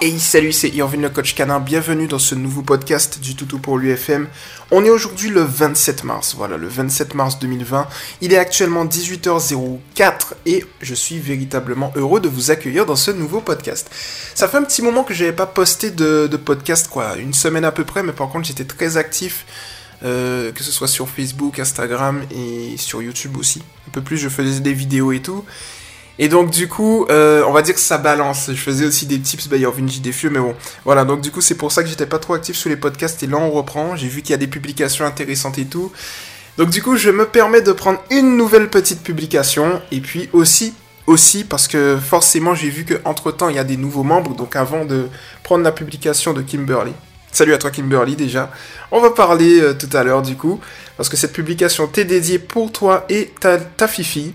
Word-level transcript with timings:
Hey 0.00 0.20
salut, 0.20 0.52
c'est 0.52 0.68
Irvine 0.68 1.02
le 1.02 1.08
coach 1.08 1.34
canin, 1.34 1.58
bienvenue 1.58 2.06
dans 2.06 2.20
ce 2.20 2.36
nouveau 2.36 2.62
podcast 2.62 3.18
du 3.18 3.34
Toutou 3.34 3.58
pour 3.58 3.78
l'UFM. 3.78 4.28
On 4.70 4.84
est 4.84 4.90
aujourd'hui 4.90 5.28
le 5.28 5.40
27 5.40 6.04
mars, 6.04 6.36
voilà, 6.36 6.56
le 6.56 6.68
27 6.68 7.14
mars 7.14 7.40
2020. 7.40 7.88
Il 8.20 8.32
est 8.32 8.38
actuellement 8.38 8.84
18h04 8.84 10.34
et 10.46 10.64
je 10.82 10.94
suis 10.94 11.18
véritablement 11.18 11.92
heureux 11.96 12.20
de 12.20 12.28
vous 12.28 12.52
accueillir 12.52 12.86
dans 12.86 12.94
ce 12.94 13.10
nouveau 13.10 13.40
podcast. 13.40 13.90
Ça 14.36 14.46
fait 14.46 14.58
un 14.58 14.62
petit 14.62 14.82
moment 14.82 15.02
que 15.02 15.14
j'avais 15.14 15.32
pas 15.32 15.46
posté 15.46 15.90
de, 15.90 16.28
de 16.30 16.36
podcast, 16.36 16.86
quoi, 16.88 17.16
une 17.16 17.34
semaine 17.34 17.64
à 17.64 17.72
peu 17.72 17.84
près, 17.84 18.04
mais 18.04 18.12
par 18.12 18.28
contre 18.28 18.46
j'étais 18.46 18.66
très 18.66 18.98
actif. 18.98 19.46
Euh, 20.04 20.52
que 20.52 20.62
ce 20.62 20.70
soit 20.70 20.86
sur 20.86 21.08
Facebook, 21.08 21.58
Instagram 21.58 22.22
et 22.30 22.76
sur 22.76 23.02
YouTube 23.02 23.36
aussi. 23.36 23.62
Un 23.88 23.90
peu 23.90 24.00
plus, 24.00 24.16
je 24.16 24.28
faisais 24.28 24.60
des 24.60 24.72
vidéos 24.72 25.10
et 25.10 25.20
tout. 25.20 25.44
Et 26.18 26.28
donc 26.28 26.50
du 26.50 26.68
coup, 26.68 27.06
euh, 27.10 27.44
on 27.46 27.52
va 27.52 27.62
dire 27.62 27.74
que 27.74 27.80
ça 27.80 27.98
balance. 27.98 28.46
Je 28.48 28.60
faisais 28.60 28.86
aussi 28.86 29.06
des 29.06 29.20
tips, 29.20 29.48
bah 29.48 29.56
il 29.56 29.62
y 29.62 29.66
avait 29.66 29.78
une 29.78 29.88
JDFU, 29.88 30.30
mais 30.30 30.40
bon. 30.40 30.54
Voilà, 30.84 31.04
donc 31.04 31.20
du 31.20 31.30
coup 31.30 31.40
c'est 31.40 31.54
pour 31.54 31.70
ça 31.70 31.82
que 31.82 31.88
j'étais 31.88 32.06
pas 32.06 32.18
trop 32.18 32.34
actif 32.34 32.56
sur 32.56 32.70
les 32.70 32.76
podcasts 32.76 33.22
et 33.22 33.26
là 33.26 33.36
on 33.36 33.50
reprend. 33.50 33.96
J'ai 33.96 34.08
vu 34.08 34.22
qu'il 34.22 34.30
y 34.30 34.34
a 34.34 34.38
des 34.38 34.46
publications 34.48 35.04
intéressantes 35.04 35.58
et 35.58 35.66
tout. 35.66 35.92
Donc 36.56 36.70
du 36.70 36.82
coup 36.82 36.96
je 36.96 37.10
me 37.10 37.26
permets 37.26 37.62
de 37.62 37.72
prendre 37.72 38.02
une 38.10 38.36
nouvelle 38.36 38.68
petite 38.68 39.02
publication 39.02 39.80
et 39.92 40.00
puis 40.00 40.28
aussi 40.32 40.74
aussi 41.06 41.44
parce 41.44 41.68
que 41.68 41.96
forcément 41.96 42.54
j'ai 42.54 42.68
vu 42.68 42.84
que 42.84 42.94
entre 43.04 43.30
temps 43.30 43.48
il 43.48 43.56
y 43.56 43.60
a 43.60 43.64
des 43.64 43.78
nouveaux 43.78 44.02
membres 44.02 44.34
donc 44.34 44.56
avant 44.56 44.84
de 44.84 45.08
prendre 45.42 45.64
la 45.64 45.72
publication 45.72 46.34
de 46.34 46.42
Kimberly 46.42 46.92
Salut 47.30 47.52
à 47.52 47.58
toi 47.58 47.70
Kimberly 47.70 48.16
déjà. 48.16 48.50
On 48.90 49.00
va 49.00 49.10
parler 49.10 49.60
euh, 49.60 49.74
tout 49.74 49.88
à 49.92 50.02
l'heure 50.02 50.22
du 50.22 50.34
coup, 50.34 50.60
parce 50.96 51.08
que 51.08 51.16
cette 51.16 51.32
publication 51.32 51.86
t'est 51.86 52.04
dédiée 52.04 52.38
pour 52.38 52.72
toi 52.72 53.04
et 53.08 53.32
ta, 53.38 53.58
ta 53.58 53.86
fifi 53.86 54.32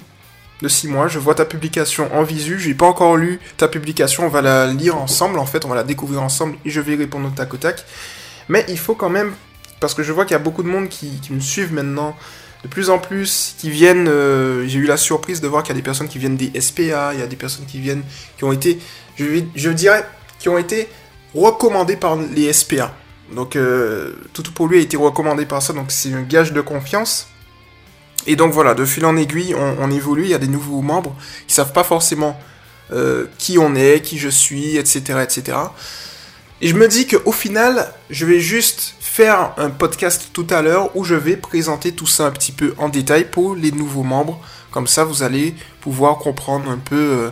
de 0.64 0.70
6 0.70 0.88
mois. 0.88 1.08
Je 1.08 1.20
vois 1.20 1.36
ta 1.36 1.46
publication 1.46 2.10
en 2.16 2.24
visu, 2.24 2.60
j'ai 2.60 2.74
pas 2.74 2.88
encore 2.88 3.18
lu 3.18 3.40
ta 3.58 3.68
publication, 3.68 4.26
on 4.26 4.30
va 4.30 4.42
la 4.42 4.68
lire 4.74 4.98
ensemble 4.98 5.38
en 5.38 5.46
fait, 5.46 5.66
on 5.66 5.68
va 5.68 5.76
la 5.76 5.84
découvrir 5.84 6.24
ensemble 6.24 6.56
et 6.66 6.72
je 6.72 6.82
vais 6.82 6.96
répondre 6.96 7.28
au 7.28 7.32
tac 7.32 7.54
au 7.54 7.58
tac. 7.58 7.86
Mais 8.50 8.66
il 8.70 8.80
faut 8.80 8.96
quand 8.96 9.10
même, 9.10 9.34
parce 9.80 9.94
que 9.94 10.02
je 10.02 10.12
vois 10.12 10.26
qu'il 10.26 10.34
y 10.34 10.36
a 10.36 10.40
beaucoup 10.40 10.64
de 10.64 10.68
monde 10.68 10.90
qui, 10.90 11.20
me 11.30 11.40
suivent 11.40 11.74
maintenant, 11.74 12.16
de 12.64 12.68
plus 12.68 12.90
en 12.90 12.98
plus, 12.98 13.56
qui 13.58 13.70
viennent, 13.70 14.08
euh, 14.08 14.66
j'ai 14.68 14.80
eu 14.80 14.86
la 14.86 14.98
surprise 14.98 15.42
de 15.42 15.48
voir 15.48 15.64
qu'il 15.64 15.76
y 15.76 15.78
a 15.78 15.80
des 15.80 15.84
personnes 15.84 16.08
qui 16.08 16.18
viennent 16.18 16.38
des 16.38 16.60
SPA, 16.60 17.14
il 17.14 17.20
y 17.20 17.24
a 17.24 17.28
des 17.28 17.36
personnes 17.36 17.66
qui 17.66 17.80
viennent, 17.80 18.04
qui 18.38 18.46
ont 18.46 18.54
été, 18.54 18.80
je, 19.18 19.26
je 19.56 19.70
dirais, 19.70 20.06
qui 20.40 20.50
ont 20.50 20.58
été 20.58 20.88
recommandé 21.36 21.98
par 21.98 22.16
les 22.16 22.52
SPA. 22.54 22.94
Donc 23.34 23.56
euh, 23.56 24.14
tout 24.34 24.44
pour 24.54 24.68
lui 24.68 24.80
a 24.80 24.82
été 24.82 24.98
recommandé 24.98 25.46
par 25.46 25.62
ça, 25.62 25.74
donc 25.74 25.92
c'est 25.92 26.14
un 26.14 26.22
gage 26.22 26.54
de 26.54 26.62
confiance. 26.62 27.28
Et 28.28 28.36
donc 28.36 28.54
voilà, 28.54 28.74
de 28.74 28.86
fil 28.86 29.06
en 29.06 29.18
aiguille, 29.18 29.56
on, 29.56 29.92
évolue, 29.92 30.24
il 30.24 30.30
y 30.30 30.34
a 30.34 30.40
des 30.40 30.48
nouveaux 30.48 30.82
membres 30.82 31.16
qui 31.48 31.54
savent 31.54 31.74
pas 31.74 31.84
forcément 31.84 32.40
euh, 32.92 33.26
qui 33.38 33.58
on 33.58 33.76
est, 33.76 34.02
qui 34.02 34.18
je 34.18 34.30
suis, 34.30 34.78
etc. 34.78 35.20
etc. 35.24 35.58
Et 36.62 36.68
je 36.68 36.76
me 36.76 36.88
dis 36.88 37.08
qu'au 37.08 37.34
final, 37.34 37.92
je 38.10 38.26
vais 38.26 38.40
juste 38.40 38.96
faire 39.02 39.54
un 39.58 39.70
podcast 39.70 40.30
tout 40.32 40.48
à 40.50 40.62
l'heure 40.62 40.96
où 40.96 41.04
je 41.04 41.16
vais 41.16 41.36
présenter 41.36 41.92
tout 41.92 42.08
ça 42.08 42.26
un 42.26 42.32
petit 42.32 42.54
peu 42.54 42.74
en 42.78 42.88
détail 42.88 43.26
pour 43.26 43.56
les 43.56 43.72
nouveaux 43.72 44.04
membres. 44.04 44.40
Comme 44.72 44.88
ça, 44.88 45.04
vous 45.04 45.24
allez 45.24 45.56
pouvoir 45.82 46.18
comprendre 46.18 46.70
un 46.70 46.78
peu 46.78 46.96
euh, 46.96 47.30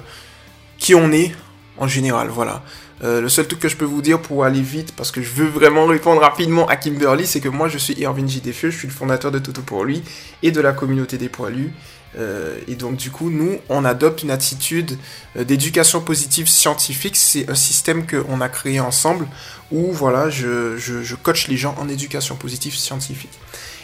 qui 0.78 0.94
on 0.96 1.12
est 1.14 1.32
en 1.78 1.88
général. 1.88 2.28
Voilà. 2.28 2.64
Euh, 3.04 3.20
le 3.20 3.30
seul 3.30 3.48
truc 3.48 3.60
que 3.60 3.68
je 3.68 3.76
peux 3.76 3.86
vous 3.86 4.02
dire 4.02 4.22
pour 4.22 4.46
aller 4.46 4.62
vite, 4.62 4.94
parce 4.96 5.12
que 5.12 5.22
je 5.22 5.30
veux 5.32 5.48
vraiment 5.48 5.86
répondre 5.88 6.22
rapidement 6.22 6.68
à 6.68 6.76
Kimberly, 6.76 7.26
c'est 7.26 7.40
que 7.40 7.50
moi 7.50 7.68
je 7.68 7.78
suis 7.78 7.94
Irvin 8.00 8.28
J. 8.28 8.42
Je 8.46 8.70
suis 8.70 8.88
le 8.88 8.94
fondateur 8.94 9.32
de 9.32 9.40
Toto 9.40 9.62
pour 9.62 9.86
lui 9.86 10.04
et 10.44 10.52
de 10.52 10.62
la 10.62 10.72
communauté 10.72 11.18
des 11.18 11.30
poilus. 11.30 11.74
Euh, 12.18 12.58
et 12.68 12.76
donc 12.76 12.98
du 12.98 13.10
coup, 13.10 13.30
nous, 13.30 13.58
on 13.70 13.86
adopte 13.86 14.22
une 14.22 14.32
attitude 14.32 14.98
euh, 15.38 15.44
d'éducation 15.44 16.02
positive 16.02 16.48
scientifique. 16.48 17.16
C'est 17.16 17.50
un 17.50 17.56
système 17.56 18.06
qu'on 18.06 18.42
a 18.42 18.50
créé 18.50 18.80
ensemble 18.80 19.28
où 19.72 19.92
voilà, 19.92 20.30
je, 20.30 20.78
je, 20.78 21.02
je 21.02 21.16
coach 21.16 21.48
les 21.48 21.58
gens 21.58 21.76
en 21.80 21.88
éducation 21.88 22.36
positive 22.36 22.76
scientifique. 22.76 23.40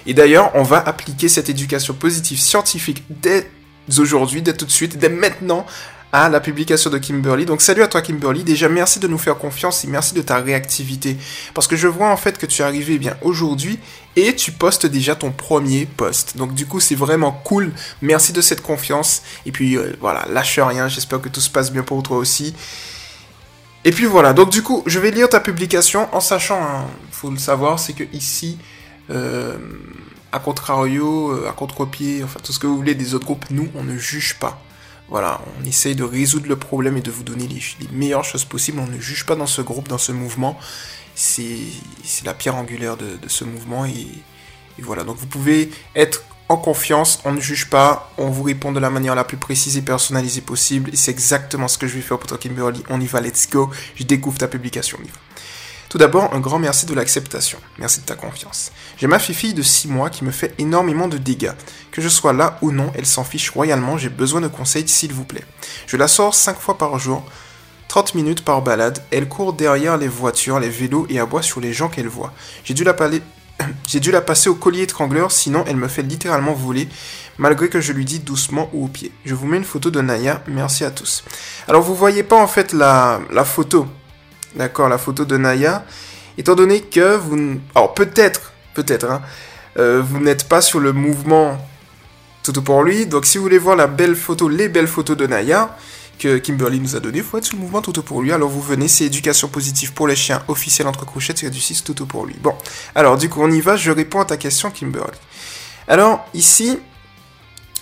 Et 0.06 0.14
d'ailleurs, 0.14 0.52
on 0.56 0.64
va 0.64 0.78
appliquer 0.78 1.28
cette 1.28 1.50
éducation 1.50 1.94
positive 1.94 2.40
scientifique 2.40 3.04
dès 3.10 3.50
aujourd'hui, 3.98 4.42
dès 4.42 4.54
tout 4.54 4.66
de 4.66 4.72
suite, 4.72 4.98
dès 4.98 5.10
maintenant, 5.10 5.66
à 6.12 6.30
la 6.30 6.40
publication 6.40 6.90
de 6.90 6.98
Kimberly. 6.98 7.46
Donc 7.46 7.62
salut 7.62 7.82
à 7.82 7.88
toi 7.88 8.02
Kimberly, 8.02 8.44
déjà 8.44 8.70
merci 8.70 9.00
de 9.00 9.08
nous 9.08 9.18
faire 9.18 9.38
confiance 9.38 9.84
et 9.84 9.88
merci 9.88 10.14
de 10.14 10.22
ta 10.22 10.38
réactivité. 10.38 11.18
Parce 11.54 11.68
que 11.68 11.76
je 11.76 11.88
vois 11.88 12.10
en 12.10 12.18
fait 12.18 12.38
que 12.38 12.46
tu 12.46 12.62
es 12.62 12.66
arrivé 12.66 12.94
eh 12.96 13.00
bien 13.00 13.18
aujourd'hui 13.22 13.80
et 14.16 14.36
tu 14.36 14.52
postes 14.52 14.86
déjà 14.86 15.16
ton 15.16 15.32
premier 15.32 15.86
post. 15.86 16.38
Donc 16.38 16.54
du 16.54 16.66
coup 16.66 16.80
c'est 16.80 16.96
vraiment 16.96 17.32
cool, 17.32 17.72
merci 18.02 18.34
de 18.34 18.42
cette 18.42 18.62
confiance. 18.62 19.22
Et 19.46 19.52
puis 19.52 19.78
euh, 19.78 19.96
voilà, 20.00 20.26
lâche 20.30 20.60
rien, 20.60 20.88
j'espère 20.88 21.22
que 21.22 21.30
tout 21.30 21.42
se 21.42 21.50
passe 21.50 21.72
bien 21.72 21.84
pour 21.84 22.02
toi 22.04 22.18
aussi. 22.18 22.56
Et 23.84 23.92
puis 23.92 24.06
voilà, 24.06 24.34
donc 24.34 24.50
du 24.50 24.64
coup 24.64 24.84
je 24.86 25.00
vais 25.00 25.12
lire 25.12 25.30
ta 25.30 25.40
publication 25.40 26.08
en 26.14 26.20
sachant, 26.20 26.60
il 26.60 26.64
hein, 26.64 26.86
faut 27.12 27.30
le 27.30 27.38
savoir, 27.38 27.80
c'est 27.80 27.94
que 27.94 28.04
ici... 28.14 28.58
Euh, 29.10 29.56
à 30.34 30.40
contrario, 30.40 31.32
euh, 31.32 31.48
à 31.50 31.54
contre-pied, 31.54 32.22
enfin 32.22 32.40
tout 32.44 32.52
ce 32.52 32.60
que 32.60 32.68
vous 32.68 32.76
voulez 32.76 32.96
des 32.96 33.16
autres 33.16 33.26
groupes, 33.26 33.46
nous 33.50 33.70
on 33.76 33.84
ne 33.84 33.98
juge 33.98 34.38
pas. 34.40 34.62
Voilà, 35.10 35.42
on 35.60 35.66
essaye 35.66 35.96
de 35.96 36.04
résoudre 36.04 36.48
le 36.48 36.58
problème 36.58 36.98
et 36.98 37.02
de 37.02 37.12
vous 37.12 37.24
donner 37.24 37.48
les, 37.48 37.62
meilleures 37.92 38.26
choses 38.26 38.44
possibles. 38.44 38.80
On 38.80 38.88
ne 38.88 39.00
juge 39.00 39.26
pas 39.26 39.36
dans 39.36 39.48
ce 39.48 39.62
groupe, 39.62 39.88
dans 39.88 39.98
ce 39.98 40.12
mouvement. 40.12 40.60
C'est 41.16 41.58
la 42.26 42.34
pierre 42.34 42.56
angulaire 42.56 42.98
de, 42.98 43.16
de 43.16 43.30
ce 43.30 43.46
mouvement. 43.46 43.86
Et, 43.86 44.08
voilà, 44.80 45.04
donc 45.04 45.18
vous 45.18 45.28
pouvez 45.28 45.72
être 45.96 46.24
en 46.50 46.58
confiance, 46.58 47.20
on 47.26 47.34
ne 47.34 47.42
juge 47.42 47.70
pas, 47.70 48.14
on 48.18 48.30
vous 48.30 48.44
répond 48.44 48.72
de 48.72 48.80
la 48.80 48.90
manière 48.90 49.16
la 49.16 49.24
plus 49.24 49.38
précise 49.38 49.76
et 49.76 49.82
personnalisée 49.82 50.42
possible. 50.42 50.92
Et 50.94 50.96
c'est 50.96 51.12
exactement 51.12 51.68
ce 51.68 51.78
que 51.78 51.88
je 51.88 51.96
vais 51.96 52.02
faire 52.02 52.20
pour 52.20 52.28
toi, 52.28 52.38
Kimberly. 52.38 52.84
On 52.90 53.02
y 53.02 53.08
va, 53.08 53.22
let's 53.22 53.50
go. 53.50 53.70
Je 53.96 54.04
découvre 54.04 54.38
ta 54.38 54.48
publication. 54.48 54.98
On. 55.02 55.27
Tout 55.90 55.98
d'abord, 55.98 56.34
un 56.34 56.42
grand 56.42 56.60
merci 56.60 56.86
de 56.86 56.94
l'acceptation. 56.94 57.60
Merci 57.80 58.02
de 58.02 58.06
ta 58.06 58.16
confiance. 58.16 58.72
J'ai 58.98 59.08
ma 59.08 59.20
fille 59.20 59.54
de 59.54 59.62
6 59.62 59.88
mois 59.88 60.10
qui 60.10 60.26
me 60.26 60.32
fait 60.32 60.54
énormément 60.58 61.08
de 61.08 61.18
dégâts. 61.18 61.54
Que 61.92 62.02
je 62.02 62.10
sois 62.10 62.34
là 62.34 62.58
ou 62.62 62.72
non, 62.72 62.92
elle 62.96 63.06
s'en 63.06 63.24
fiche 63.24 63.52
royalement, 63.52 63.98
j'ai 63.98 64.10
besoin 64.10 64.42
de 64.42 64.50
conseils 64.50 64.88
s'il 64.88 65.14
vous 65.14 65.24
plaît. 65.24 65.46
Je 65.86 65.96
la 65.96 66.10
sors 66.10 66.36
5 66.36 66.60
fois 66.60 66.78
par 66.78 67.00
jour, 67.00 67.24
30 67.88 68.16
minutes 68.16 68.44
par 68.44 68.62
balade, 68.62 69.02
elle 69.12 69.30
court 69.30 69.54
derrière 69.54 69.98
les 69.98 70.10
voitures, 70.10 70.60
les 70.60 70.70
vélos 70.70 71.08
et 71.10 71.20
aboie 71.20 71.42
sur 71.42 71.62
les 71.62 71.72
gens 71.72 71.88
qu'elle 71.88 72.10
voit. 72.10 72.34
J'ai 72.66 72.74
dû 72.74 72.84
la 72.84 74.22
passer 74.22 74.50
au 74.50 74.56
collier 74.56 74.82
étrangleur, 74.82 75.32
sinon 75.32 75.64
elle 75.68 75.78
me 75.78 75.88
fait 75.88 76.04
littéralement 76.04 76.54
voler, 76.54 76.90
malgré 77.38 77.70
que 77.70 77.80
je 77.80 77.94
lui 77.94 78.04
dis 78.04 78.20
doucement 78.20 78.70
ou 78.74 78.86
au 78.86 78.88
pied. 78.90 79.14
Je 79.24 79.36
vous 79.36 79.48
mets 79.48 79.58
une 79.58 79.64
photo 79.64 79.90
de 79.90 80.02
Naya, 80.02 80.44
merci 80.48 80.84
à 80.84 80.92
tous. 80.92 81.24
Alors 81.70 81.82
vous 81.82 81.96
voyez 81.96 82.24
pas 82.24 82.36
en 82.36 82.48
fait 82.48 82.74
la 82.74 83.22
photo, 83.46 83.88
d'accord, 84.58 84.90
la 84.90 84.98
photo 84.98 85.26
de 85.26 85.38
Naya, 85.38 85.86
étant 86.38 86.56
donné 86.56 86.82
que 86.82 87.16
vous... 87.16 87.60
Alors 87.76 87.94
peut-être, 87.94 88.54
peut-être, 88.74 89.06
hein, 89.06 89.22
euh, 89.78 90.02
vous 90.06 90.20
n'êtes 90.20 90.50
pas 90.50 90.62
sur 90.62 90.80
le 90.80 90.92
mouvement 90.92 91.58
Toto 92.44 92.62
pour 92.62 92.84
lui, 92.84 93.06
donc 93.06 93.26
si 93.26 93.38
vous 93.38 93.44
voulez 93.44 93.58
voir 93.58 93.76
la 93.76 93.88
belle 93.88 94.16
photo, 94.16 94.50
les 94.50 94.70
belles 94.70 94.88
photos 94.88 95.18
de 95.18 95.28
Naya, 95.28 95.76
que 96.18 96.38
Kimberly 96.40 96.80
nous 96.80 96.96
a 96.96 97.00
donné, 97.00 97.22
faut 97.22 97.38
être 97.38 97.46
sur 97.46 97.58
le 97.58 97.62
mouvement 97.62 97.82
Toto 97.82 98.02
pour 98.02 98.22
lui, 98.22 98.32
alors 98.32 98.50
vous 98.50 98.62
venez, 98.62 98.88
c'est 98.88 99.06
éducation 99.06 99.48
positive 99.48 99.94
pour 99.94 100.08
les 100.08 100.16
chiens, 100.16 100.42
officiel 100.48 100.88
entre 100.88 101.06
crochets, 101.06 101.34
c'est 101.36 101.50
du 101.50 101.60
6 101.60 101.84
Toto 101.84 102.06
pour 102.06 102.26
lui. 102.26 102.36
Bon, 102.42 102.56
alors 102.96 103.18
du 103.18 103.30
coup 103.30 103.42
on 103.42 103.52
y 103.52 103.62
va, 103.62 103.76
je 103.76 103.92
réponds 103.92 104.22
à 104.22 104.26
ta 104.26 104.38
question 104.38 104.72
Kimberly. 104.72 105.18
Alors 105.88 106.26
ici, 106.34 106.80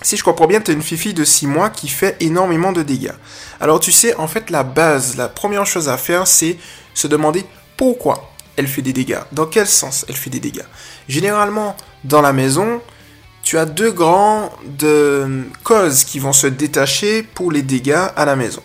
si 0.02 0.16
je 0.16 0.24
comprends 0.24 0.46
bien, 0.46 0.60
tu 0.60 0.70
as 0.70 0.74
une 0.74 0.82
fifi 0.82 1.14
de 1.14 1.24
6 1.24 1.46
mois 1.46 1.70
qui 1.70 1.88
fait 1.88 2.16
énormément 2.20 2.72
de 2.72 2.82
dégâts. 2.82 3.14
Alors 3.60 3.80
tu 3.80 3.92
sais, 3.92 4.14
en 4.16 4.28
fait, 4.28 4.50
la 4.50 4.62
base, 4.62 5.16
la 5.16 5.28
première 5.28 5.66
chose 5.66 5.88
à 5.88 5.96
faire, 5.96 6.26
c'est 6.26 6.58
se 6.94 7.06
demander 7.06 7.44
pourquoi 7.76 8.30
elle 8.56 8.68
fait 8.68 8.82
des 8.82 8.92
dégâts. 8.92 9.20
Dans 9.32 9.46
quel 9.46 9.66
sens 9.66 10.04
elle 10.08 10.16
fait 10.16 10.30
des 10.30 10.40
dégâts 10.40 10.64
Généralement, 11.08 11.76
dans 12.04 12.20
la 12.20 12.32
maison, 12.32 12.80
tu 13.42 13.58
as 13.58 13.64
deux 13.64 13.92
grandes 13.92 14.50
causes 15.62 16.04
qui 16.04 16.18
vont 16.18 16.32
se 16.32 16.46
détacher 16.46 17.22
pour 17.22 17.52
les 17.52 17.62
dégâts 17.62 18.08
à 18.16 18.24
la 18.24 18.36
maison. 18.36 18.62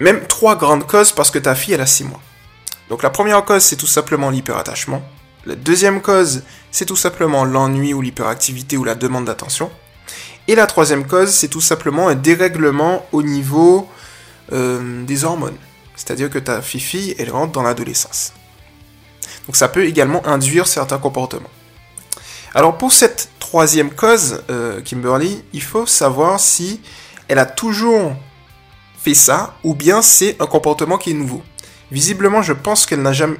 Même 0.00 0.26
trois 0.26 0.56
grandes 0.56 0.86
causes 0.86 1.12
parce 1.12 1.30
que 1.30 1.38
ta 1.38 1.54
fille, 1.54 1.74
elle 1.74 1.80
a 1.80 1.86
6 1.86 2.04
mois. 2.04 2.20
Donc 2.88 3.02
la 3.02 3.10
première 3.10 3.44
cause, 3.44 3.62
c'est 3.62 3.76
tout 3.76 3.86
simplement 3.86 4.30
l'hyperattachement. 4.30 5.02
La 5.46 5.54
deuxième 5.54 6.02
cause, 6.02 6.42
c'est 6.72 6.86
tout 6.86 6.96
simplement 6.96 7.44
l'ennui 7.44 7.94
ou 7.94 8.00
l'hyperactivité 8.00 8.76
ou 8.76 8.84
la 8.84 8.94
demande 8.94 9.26
d'attention. 9.26 9.70
Et 10.48 10.56
la 10.56 10.66
troisième 10.66 11.06
cause, 11.06 11.30
c'est 11.30 11.48
tout 11.48 11.60
simplement 11.60 12.08
un 12.08 12.16
dérèglement 12.16 13.06
au 13.12 13.22
niveau 13.22 13.88
euh, 14.52 15.04
des 15.04 15.24
hormones. 15.24 15.56
C'est-à-dire 15.94 16.30
que 16.30 16.38
ta 16.38 16.60
fifi, 16.62 17.14
elle 17.18 17.30
rentre 17.30 17.52
dans 17.52 17.62
l'adolescence. 17.62 18.32
Donc 19.46 19.56
ça 19.56 19.68
peut 19.68 19.84
également 19.84 20.26
induire 20.26 20.66
certains 20.66 20.98
comportements. 20.98 21.50
Alors 22.54 22.76
pour 22.76 22.92
cette 22.92 23.30
troisième 23.38 23.90
cause, 23.90 24.42
euh, 24.50 24.80
Kimberly, 24.80 25.42
il 25.52 25.62
faut 25.62 25.86
savoir 25.86 26.40
si 26.40 26.80
elle 27.28 27.38
a 27.38 27.46
toujours 27.46 28.14
fait 28.98 29.14
ça 29.14 29.54
ou 29.62 29.74
bien 29.74 30.02
c'est 30.02 30.36
un 30.40 30.46
comportement 30.46 30.98
qui 30.98 31.10
est 31.10 31.14
nouveau. 31.14 31.42
Visiblement, 31.90 32.42
je 32.42 32.52
pense 32.52 32.86
qu'elle 32.86 33.02
n'a 33.02 33.12
jamais, 33.12 33.36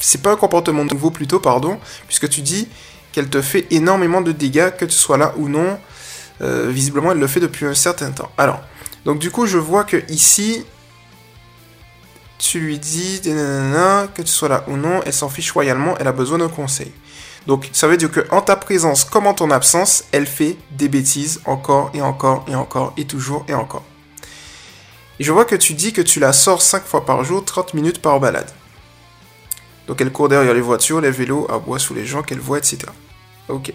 c'est 0.00 0.22
pas 0.22 0.32
un 0.32 0.36
comportement 0.36 0.84
nouveau 0.84 1.10
plutôt, 1.10 1.40
pardon, 1.40 1.78
puisque 2.06 2.28
tu 2.28 2.40
dis 2.40 2.68
qu'elle 3.12 3.28
te 3.28 3.42
fait 3.42 3.66
énormément 3.70 4.20
de 4.20 4.32
dégâts, 4.32 4.70
que 4.76 4.84
tu 4.84 4.96
sois 4.96 5.18
là 5.18 5.34
ou 5.36 5.48
non. 5.48 5.78
Euh, 6.40 6.68
visiblement, 6.70 7.12
elle 7.12 7.18
le 7.18 7.26
fait 7.26 7.40
depuis 7.40 7.66
un 7.66 7.74
certain 7.74 8.10
temps. 8.10 8.30
Alors, 8.38 8.60
donc 9.04 9.18
du 9.18 9.30
coup, 9.30 9.46
je 9.46 9.58
vois 9.58 9.84
que 9.84 10.02
ici, 10.10 10.64
tu 12.38 12.58
lui 12.58 12.78
dis 12.78 13.20
que 13.22 14.22
tu 14.22 14.28
sois 14.28 14.48
là 14.48 14.64
ou 14.66 14.76
non, 14.76 15.00
elle 15.04 15.12
s'en 15.12 15.28
fiche 15.28 15.52
royalement, 15.52 15.94
elle 15.98 16.08
a 16.08 16.12
besoin 16.12 16.38
d'un 16.38 16.48
conseil. 16.48 16.92
Donc 17.46 17.68
ça 17.72 17.88
veut 17.88 17.96
dire 17.96 18.10
que 18.10 18.20
en 18.30 18.40
ta 18.40 18.56
présence 18.56 19.04
comme 19.04 19.26
en 19.26 19.34
ton 19.34 19.50
absence, 19.50 20.04
elle 20.12 20.26
fait 20.26 20.56
des 20.70 20.88
bêtises 20.88 21.40
encore 21.44 21.90
et 21.94 22.02
encore 22.02 22.44
et 22.48 22.54
encore 22.54 22.92
et 22.96 23.04
toujours 23.04 23.44
et 23.48 23.54
encore. 23.54 23.84
Je 25.20 25.30
vois 25.30 25.44
que 25.44 25.56
tu 25.56 25.74
dis 25.74 25.92
que 25.92 26.02
tu 26.02 26.20
la 26.20 26.32
sors 26.32 26.62
5 26.62 26.84
fois 26.84 27.04
par 27.04 27.22
jour, 27.24 27.44
30 27.44 27.74
minutes 27.74 28.00
par 28.00 28.18
balade. 28.18 28.50
Donc 29.86 30.00
elle 30.00 30.12
court 30.12 30.28
derrière 30.28 30.54
les 30.54 30.60
voitures, 30.60 31.00
les 31.00 31.10
vélos, 31.10 31.46
aboie 31.50 31.78
sous 31.78 31.94
les 31.94 32.06
gens 32.06 32.22
qu'elle 32.22 32.40
voit, 32.40 32.58
etc. 32.58 32.78
Ok. 33.48 33.72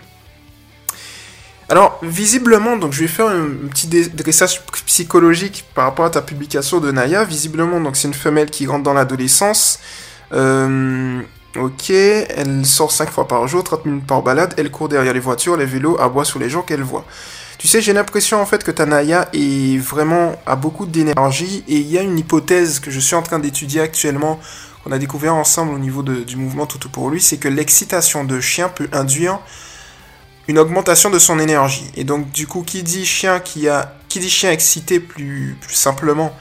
Alors, 1.70 2.00
visiblement, 2.02 2.78
donc 2.78 2.94
je 2.94 3.02
vais 3.02 3.08
faire 3.08 3.28
un 3.28 3.68
petit 3.70 3.88
dressage 4.10 4.62
psychologique 4.86 5.66
par 5.76 5.84
rapport 5.84 6.06
à 6.06 6.10
ta 6.10 6.22
publication 6.22 6.80
de 6.80 6.92
Naya. 6.92 7.26
Visiblement, 7.26 7.82
donc 7.82 7.98
c'est 7.98 8.08
une 8.08 8.14
femelle 8.14 8.50
qui 8.50 8.68
rentre 8.68 8.84
dans 8.84 8.94
l'adolescence. 8.94 9.80
Euh, 10.32 11.22
ok, 11.58 11.90
elle 11.90 12.66
sort 12.66 12.92
5 12.92 13.10
fois 13.10 13.28
par 13.28 13.46
jour, 13.48 13.64
30 13.64 13.86
minutes 13.86 14.08
par 14.08 14.22
balade, 14.22 14.54
elle 14.58 14.72
court 14.72 14.88
derrière 14.88 15.14
les 15.14 15.20
voitures, 15.20 15.58
les 15.58 15.66
vélos, 15.66 16.00
aboie 16.00 16.24
sous 16.24 16.40
les 16.40 16.50
gens 16.50 16.62
qu'elle 16.62 16.84
voit. 16.84 17.06
Tu 17.58 17.68
sais, 17.68 17.82
j'ai 17.82 17.94
l'impression 17.94 18.40
en 18.40 18.46
fait 18.46 18.64
que 18.64 18.72
ta 18.72 18.86
Naya 18.86 19.30
est 19.34 19.80
vraiment 19.80 20.36
a 20.46 20.56
beaucoup 20.56 20.86
d'énergie 20.86 21.64
et 21.68 21.78
il 21.78 21.88
y 21.88 21.98
a 21.98 22.02
une 22.02 22.20
hypothèse 22.20 22.80
que 22.80 22.92
je 22.92 23.00
suis 23.00 23.16
en 23.16 23.24
train 23.24 23.40
d'étudier 23.40 23.82
actuellement 23.82 24.40
qu'on 24.88 24.94
a 24.94 25.00
découvert 25.00 25.36
ensemble 25.36 25.74
au 25.74 25.80
niveau 25.80 26.02
du 26.02 26.38
mouvement 26.38 26.66
Toutou 26.66 26.88
pour 26.88 27.10
lui, 27.10 27.22
c'est 27.22 27.38
que 27.38 27.50
l'excitation 27.50 28.24
de 28.24 28.40
chien 28.40 28.70
peut 28.70 28.88
induire 28.94 29.40
une 30.48 30.58
augmentation 30.58 31.10
de 31.10 31.20
son 31.20 31.40
énergie. 31.40 31.92
Et 31.98 32.06
donc 32.06 32.32
du 32.32 32.48
coup, 32.48 32.64
qui 32.64 32.84
dit 32.84 33.06
chien 33.06 33.42
qui 33.42 33.68
a 33.68 33.94
qui 34.08 34.20
dit 34.20 34.30
chien 34.30 34.50
excité 34.50 35.02
plus, 35.02 35.58
plus 35.60 35.76
simplement, 35.76 36.34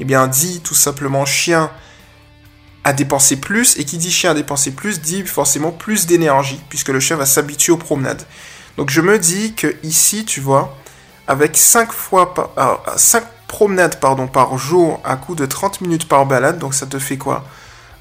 eh 0.00 0.04
bien 0.04 0.26
dit 0.26 0.60
tout 0.62 0.74
simplement 0.74 1.24
chien 1.24 1.70
à 2.82 2.92
dépenser 2.92 3.36
plus 3.36 3.78
et 3.78 3.84
qui 3.84 3.98
dit 3.98 4.10
chien 4.10 4.32
à 4.32 4.34
dépenser 4.34 4.72
plus 4.72 5.00
dit 5.00 5.22
forcément 5.22 5.70
plus 5.70 6.06
d'énergie 6.06 6.60
puisque 6.68 6.88
le 6.88 6.98
chien 6.98 7.14
va 7.14 7.26
s'habituer 7.26 7.72
aux 7.72 7.76
promenades. 7.76 8.22
Donc 8.76 8.90
je 8.90 9.00
me 9.00 9.16
dis 9.16 9.54
que 9.54 9.76
ici, 9.84 10.24
tu 10.24 10.40
vois, 10.40 10.76
avec 11.28 11.56
5 11.56 11.92
fois 11.92 12.34
par, 12.34 12.82
5 12.96 13.22
euh, 13.22 13.26
promenades 13.46 14.00
pardon, 14.00 14.26
par 14.26 14.58
jour 14.58 15.00
à 15.04 15.16
coup 15.16 15.36
de 15.36 15.46
30 15.46 15.82
minutes 15.82 16.08
par 16.08 16.26
balade, 16.26 16.58
donc 16.58 16.74
ça 16.74 16.86
te 16.86 16.98
fait 16.98 17.16
quoi? 17.16 17.44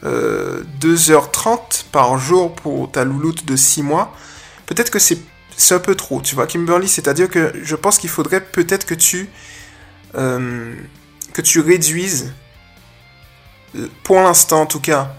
2h30 0.06 1.48
euh, 1.48 1.60
par 1.92 2.18
jour 2.18 2.54
pour 2.56 2.92
ta 2.92 3.04
louloute 3.04 3.46
de 3.46 3.56
6 3.56 3.84
mois. 3.84 4.16
Peut-être 4.66 4.92
que 4.92 5.00
c'est 5.00 5.20
un 5.72 5.80
peu 5.80 5.96
trop, 5.96 6.22
tu 6.22 6.36
vois, 6.36 6.48
Kimberly. 6.48 6.88
C'est-à-dire 6.88 7.30
que 7.30 7.54
je 7.64 7.76
pense 7.76 7.98
qu'il 7.98 8.10
faudrait 8.10 8.42
peut-être 8.42 8.86
que 8.86 8.96
tu 8.96 9.30
euh, 10.16 10.76
que 11.34 11.42
tu 11.42 11.60
réduises, 11.60 12.34
pour 14.04 14.22
l'instant 14.22 14.62
en 14.62 14.66
tout 14.66 14.80
cas, 14.80 15.14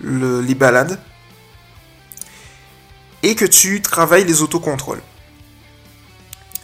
les 0.00 0.54
balades 0.54 1.00
et 3.24 3.34
que 3.34 3.44
tu 3.44 3.80
travailles 3.80 4.24
les 4.24 4.42
autocontrôles. 4.42 5.02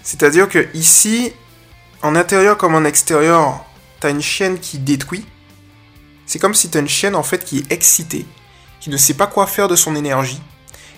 C'est-à-dire 0.02 0.48
que 0.48 0.68
ici, 0.74 1.32
en 2.02 2.14
intérieur 2.14 2.56
comme 2.56 2.74
en 2.74 2.84
extérieur, 2.84 3.64
tu 4.00 4.06
as 4.06 4.10
une 4.10 4.22
chienne 4.22 4.58
qui 4.58 4.78
détruit. 4.78 5.26
C'est 6.30 6.38
comme 6.38 6.54
si 6.54 6.70
tu 6.70 6.78
as 6.78 6.80
une 6.80 6.88
chienne 6.88 7.16
en 7.16 7.24
fait 7.24 7.44
qui 7.44 7.58
est 7.58 7.72
excitée, 7.72 8.24
qui 8.78 8.88
ne 8.88 8.96
sait 8.96 9.14
pas 9.14 9.26
quoi 9.26 9.48
faire 9.48 9.66
de 9.66 9.74
son 9.74 9.96
énergie. 9.96 10.40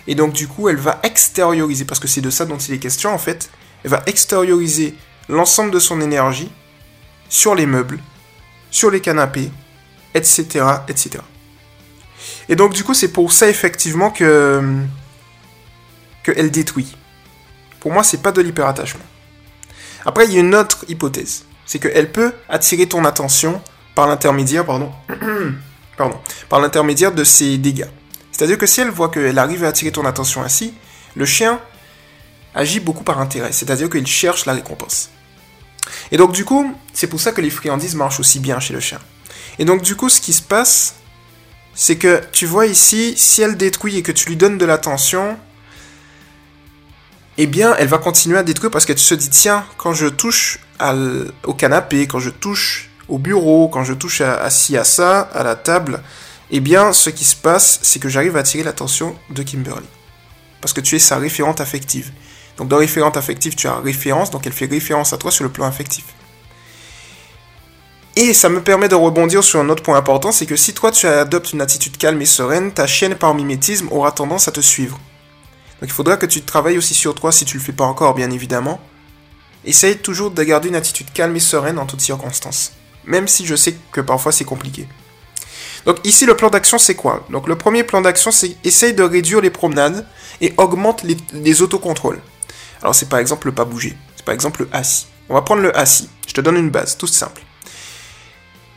Et 0.05 0.13
donc 0.13 0.31
du 0.31 0.47
coup, 0.47 0.69
elle 0.69 0.75
va 0.75 0.99
extérioriser, 1.01 1.85
parce 1.85 1.99
que 1.99 2.07
c'est 2.07 2.21
de 2.21 2.29
ça 2.29 2.45
dont 2.45 2.59
il 2.59 2.75
est 2.75 2.77
question 2.77 3.11
en 3.11 3.17
fait, 3.17 3.49
elle 3.83 3.89
va 3.89 4.03
extérioriser 4.05 4.93
l'ensemble 5.27 5.71
de 5.71 5.79
son 5.79 6.01
énergie 6.01 6.51
sur 7.29 7.55
les 7.55 7.65
meubles, 7.65 7.97
sur 8.69 8.91
les 8.91 9.01
canapés, 9.01 9.49
etc. 10.13 10.45
etc. 10.87 11.23
Et 12.47 12.55
donc 12.55 12.73
du 12.73 12.83
coup, 12.83 12.93
c'est 12.93 13.11
pour 13.11 13.33
ça 13.33 13.49
effectivement 13.49 14.11
que 14.11 14.61
qu'elle 16.21 16.51
détruit. 16.51 16.95
Pour 17.79 17.91
moi, 17.91 18.03
c'est 18.03 18.21
pas 18.21 18.31
de 18.31 18.39
l'hyperattachement. 18.39 19.05
Après, 20.05 20.25
il 20.25 20.33
y 20.33 20.37
a 20.37 20.41
une 20.41 20.53
autre 20.53 20.85
hypothèse. 20.89 21.45
C'est 21.65 21.79
qu'elle 21.79 22.11
peut 22.11 22.35
attirer 22.49 22.85
ton 22.85 23.03
attention 23.03 23.59
par 23.95 24.07
l'intermédiaire, 24.07 24.65
pardon, 24.65 24.91
pardon, 25.97 26.19
par 26.49 26.59
l'intermédiaire 26.59 27.11
de 27.11 27.23
ses 27.23 27.57
dégâts. 27.57 27.87
C'est-à-dire 28.31 28.57
que 28.57 28.65
si 28.65 28.81
elle 28.81 28.89
voit 28.89 29.09
qu'elle 29.09 29.37
arrive 29.37 29.63
à 29.63 29.67
attirer 29.67 29.91
ton 29.91 30.05
attention 30.05 30.43
ainsi, 30.43 30.73
le 31.15 31.25
chien 31.25 31.59
agit 32.55 32.79
beaucoup 32.79 33.03
par 33.03 33.19
intérêt, 33.19 33.51
c'est-à-dire 33.51 33.89
qu'il 33.89 34.07
cherche 34.07 34.45
la 34.45 34.53
récompense. 34.53 35.09
Et 36.11 36.17
donc 36.17 36.31
du 36.31 36.45
coup, 36.45 36.75
c'est 36.93 37.07
pour 37.07 37.19
ça 37.19 37.31
que 37.31 37.41
les 37.41 37.49
friandises 37.49 37.95
marchent 37.95 38.19
aussi 38.19 38.39
bien 38.39 38.59
chez 38.59 38.73
le 38.73 38.79
chien. 38.79 38.99
Et 39.59 39.65
donc 39.65 39.81
du 39.81 39.95
coup, 39.95 40.09
ce 40.09 40.21
qui 40.21 40.33
se 40.33 40.41
passe, 40.41 40.95
c'est 41.75 41.97
que 41.97 42.21
tu 42.31 42.45
vois 42.45 42.65
ici, 42.65 43.15
si 43.17 43.41
elle 43.41 43.57
détruit 43.57 43.97
et 43.97 44.03
que 44.03 44.11
tu 44.11 44.29
lui 44.29 44.37
donnes 44.37 44.57
de 44.57 44.65
l'attention, 44.65 45.37
eh 47.37 47.47
bien, 47.47 47.75
elle 47.79 47.87
va 47.87 47.97
continuer 47.97 48.37
à 48.37 48.43
détruire 48.43 48.69
parce 48.69 48.85
qu'elle 48.85 48.99
se 48.99 49.15
dit, 49.15 49.29
tiens, 49.29 49.65
quand 49.77 49.93
je 49.93 50.07
touche 50.07 50.59
au 51.43 51.53
canapé, 51.53 52.07
quand 52.07 52.19
je 52.19 52.29
touche 52.29 52.91
au 53.09 53.17
bureau, 53.17 53.67
quand 53.67 53.83
je 53.83 53.93
touche 53.93 54.21
à, 54.21 54.49
ci, 54.49 54.77
à 54.77 54.83
ça, 54.83 55.21
à 55.21 55.43
la 55.43 55.55
table, 55.55 56.01
eh 56.51 56.59
bien, 56.59 56.93
ce 56.93 57.09
qui 57.09 57.25
se 57.25 57.35
passe, 57.35 57.79
c'est 57.81 57.99
que 57.99 58.09
j'arrive 58.09 58.37
à 58.37 58.39
attirer 58.39 58.63
l'attention 58.63 59.15
de 59.29 59.43
Kimberly. 59.43 59.87
Parce 60.61 60.73
que 60.73 60.81
tu 60.81 60.95
es 60.95 60.99
sa 60.99 61.17
référente 61.17 61.61
affective. 61.61 62.11
Donc, 62.57 62.67
dans 62.67 62.77
référente 62.77 63.17
affective, 63.17 63.55
tu 63.55 63.67
as 63.67 63.75
référence, 63.75 64.29
donc 64.31 64.45
elle 64.45 64.53
fait 64.53 64.67
référence 64.67 65.13
à 65.13 65.17
toi 65.17 65.31
sur 65.31 65.43
le 65.43 65.51
plan 65.51 65.65
affectif. 65.65 66.05
Et 68.15 68.33
ça 68.33 68.47
me 68.47 68.61
permet 68.61 68.89
de 68.89 68.95
rebondir 68.95 69.43
sur 69.43 69.59
un 69.59 69.69
autre 69.69 69.81
point 69.81 69.97
important, 69.97 70.31
c'est 70.31 70.45
que 70.45 70.55
si 70.55 70.73
toi 70.73 70.91
tu 70.91 71.07
adoptes 71.07 71.51
une 71.51 71.61
attitude 71.61 71.97
calme 71.97 72.21
et 72.21 72.27
sereine, 72.27 72.71
ta 72.71 72.85
chienne 72.85 73.15
par 73.15 73.33
mimétisme 73.33 73.87
aura 73.89 74.11
tendance 74.11 74.47
à 74.47 74.51
te 74.51 74.59
suivre. 74.59 74.99
Donc 75.81 75.89
il 75.89 75.93
faudra 75.93 76.15
que 76.17 76.27
tu 76.27 76.43
travailles 76.43 76.77
aussi 76.77 76.93
sur 76.93 77.15
toi 77.15 77.31
si 77.31 77.43
tu 77.43 77.57
le 77.57 77.63
fais 77.63 77.71
pas 77.71 77.85
encore, 77.85 78.13
bien 78.13 78.29
évidemment. 78.29 78.79
Essaye 79.65 79.97
toujours 79.97 80.29
de 80.29 80.43
garder 80.43 80.69
une 80.69 80.75
attitude 80.75 81.11
calme 81.11 81.35
et 81.35 81.39
sereine 81.39 81.79
en 81.79 81.87
toutes 81.87 82.01
circonstances. 82.01 82.73
Même 83.05 83.27
si 83.27 83.45
je 83.45 83.55
sais 83.55 83.75
que 83.91 84.01
parfois 84.01 84.31
c'est 84.31 84.45
compliqué. 84.45 84.87
Donc 85.85 85.97
ici 86.03 86.25
le 86.25 86.35
plan 86.35 86.49
d'action 86.49 86.77
c'est 86.77 86.95
quoi? 86.95 87.25
Donc 87.29 87.47
le 87.47 87.57
premier 87.57 87.83
plan 87.83 88.01
d'action 88.01 88.31
c'est 88.31 88.55
essaye 88.63 88.93
de 88.93 89.03
réduire 89.03 89.41
les 89.41 89.49
promenades 89.49 90.07
et 90.41 90.53
augmente 90.57 91.03
les, 91.33 91.61
autocontrôles. 91.61 92.21
Alors 92.81 92.95
c'est 92.95 93.09
par 93.09 93.19
exemple 93.19 93.47
le 93.47 93.53
pas 93.53 93.65
bouger. 93.65 93.97
C'est 94.15 94.25
par 94.25 94.33
exemple 94.33 94.61
le 94.61 94.69
assis. 94.71 95.07
On 95.29 95.33
va 95.33 95.41
prendre 95.41 95.61
le 95.61 95.75
assis. 95.77 96.09
Je 96.27 96.33
te 96.33 96.41
donne 96.41 96.57
une 96.57 96.69
base, 96.69 96.97
tout 96.97 97.07
simple. 97.07 97.41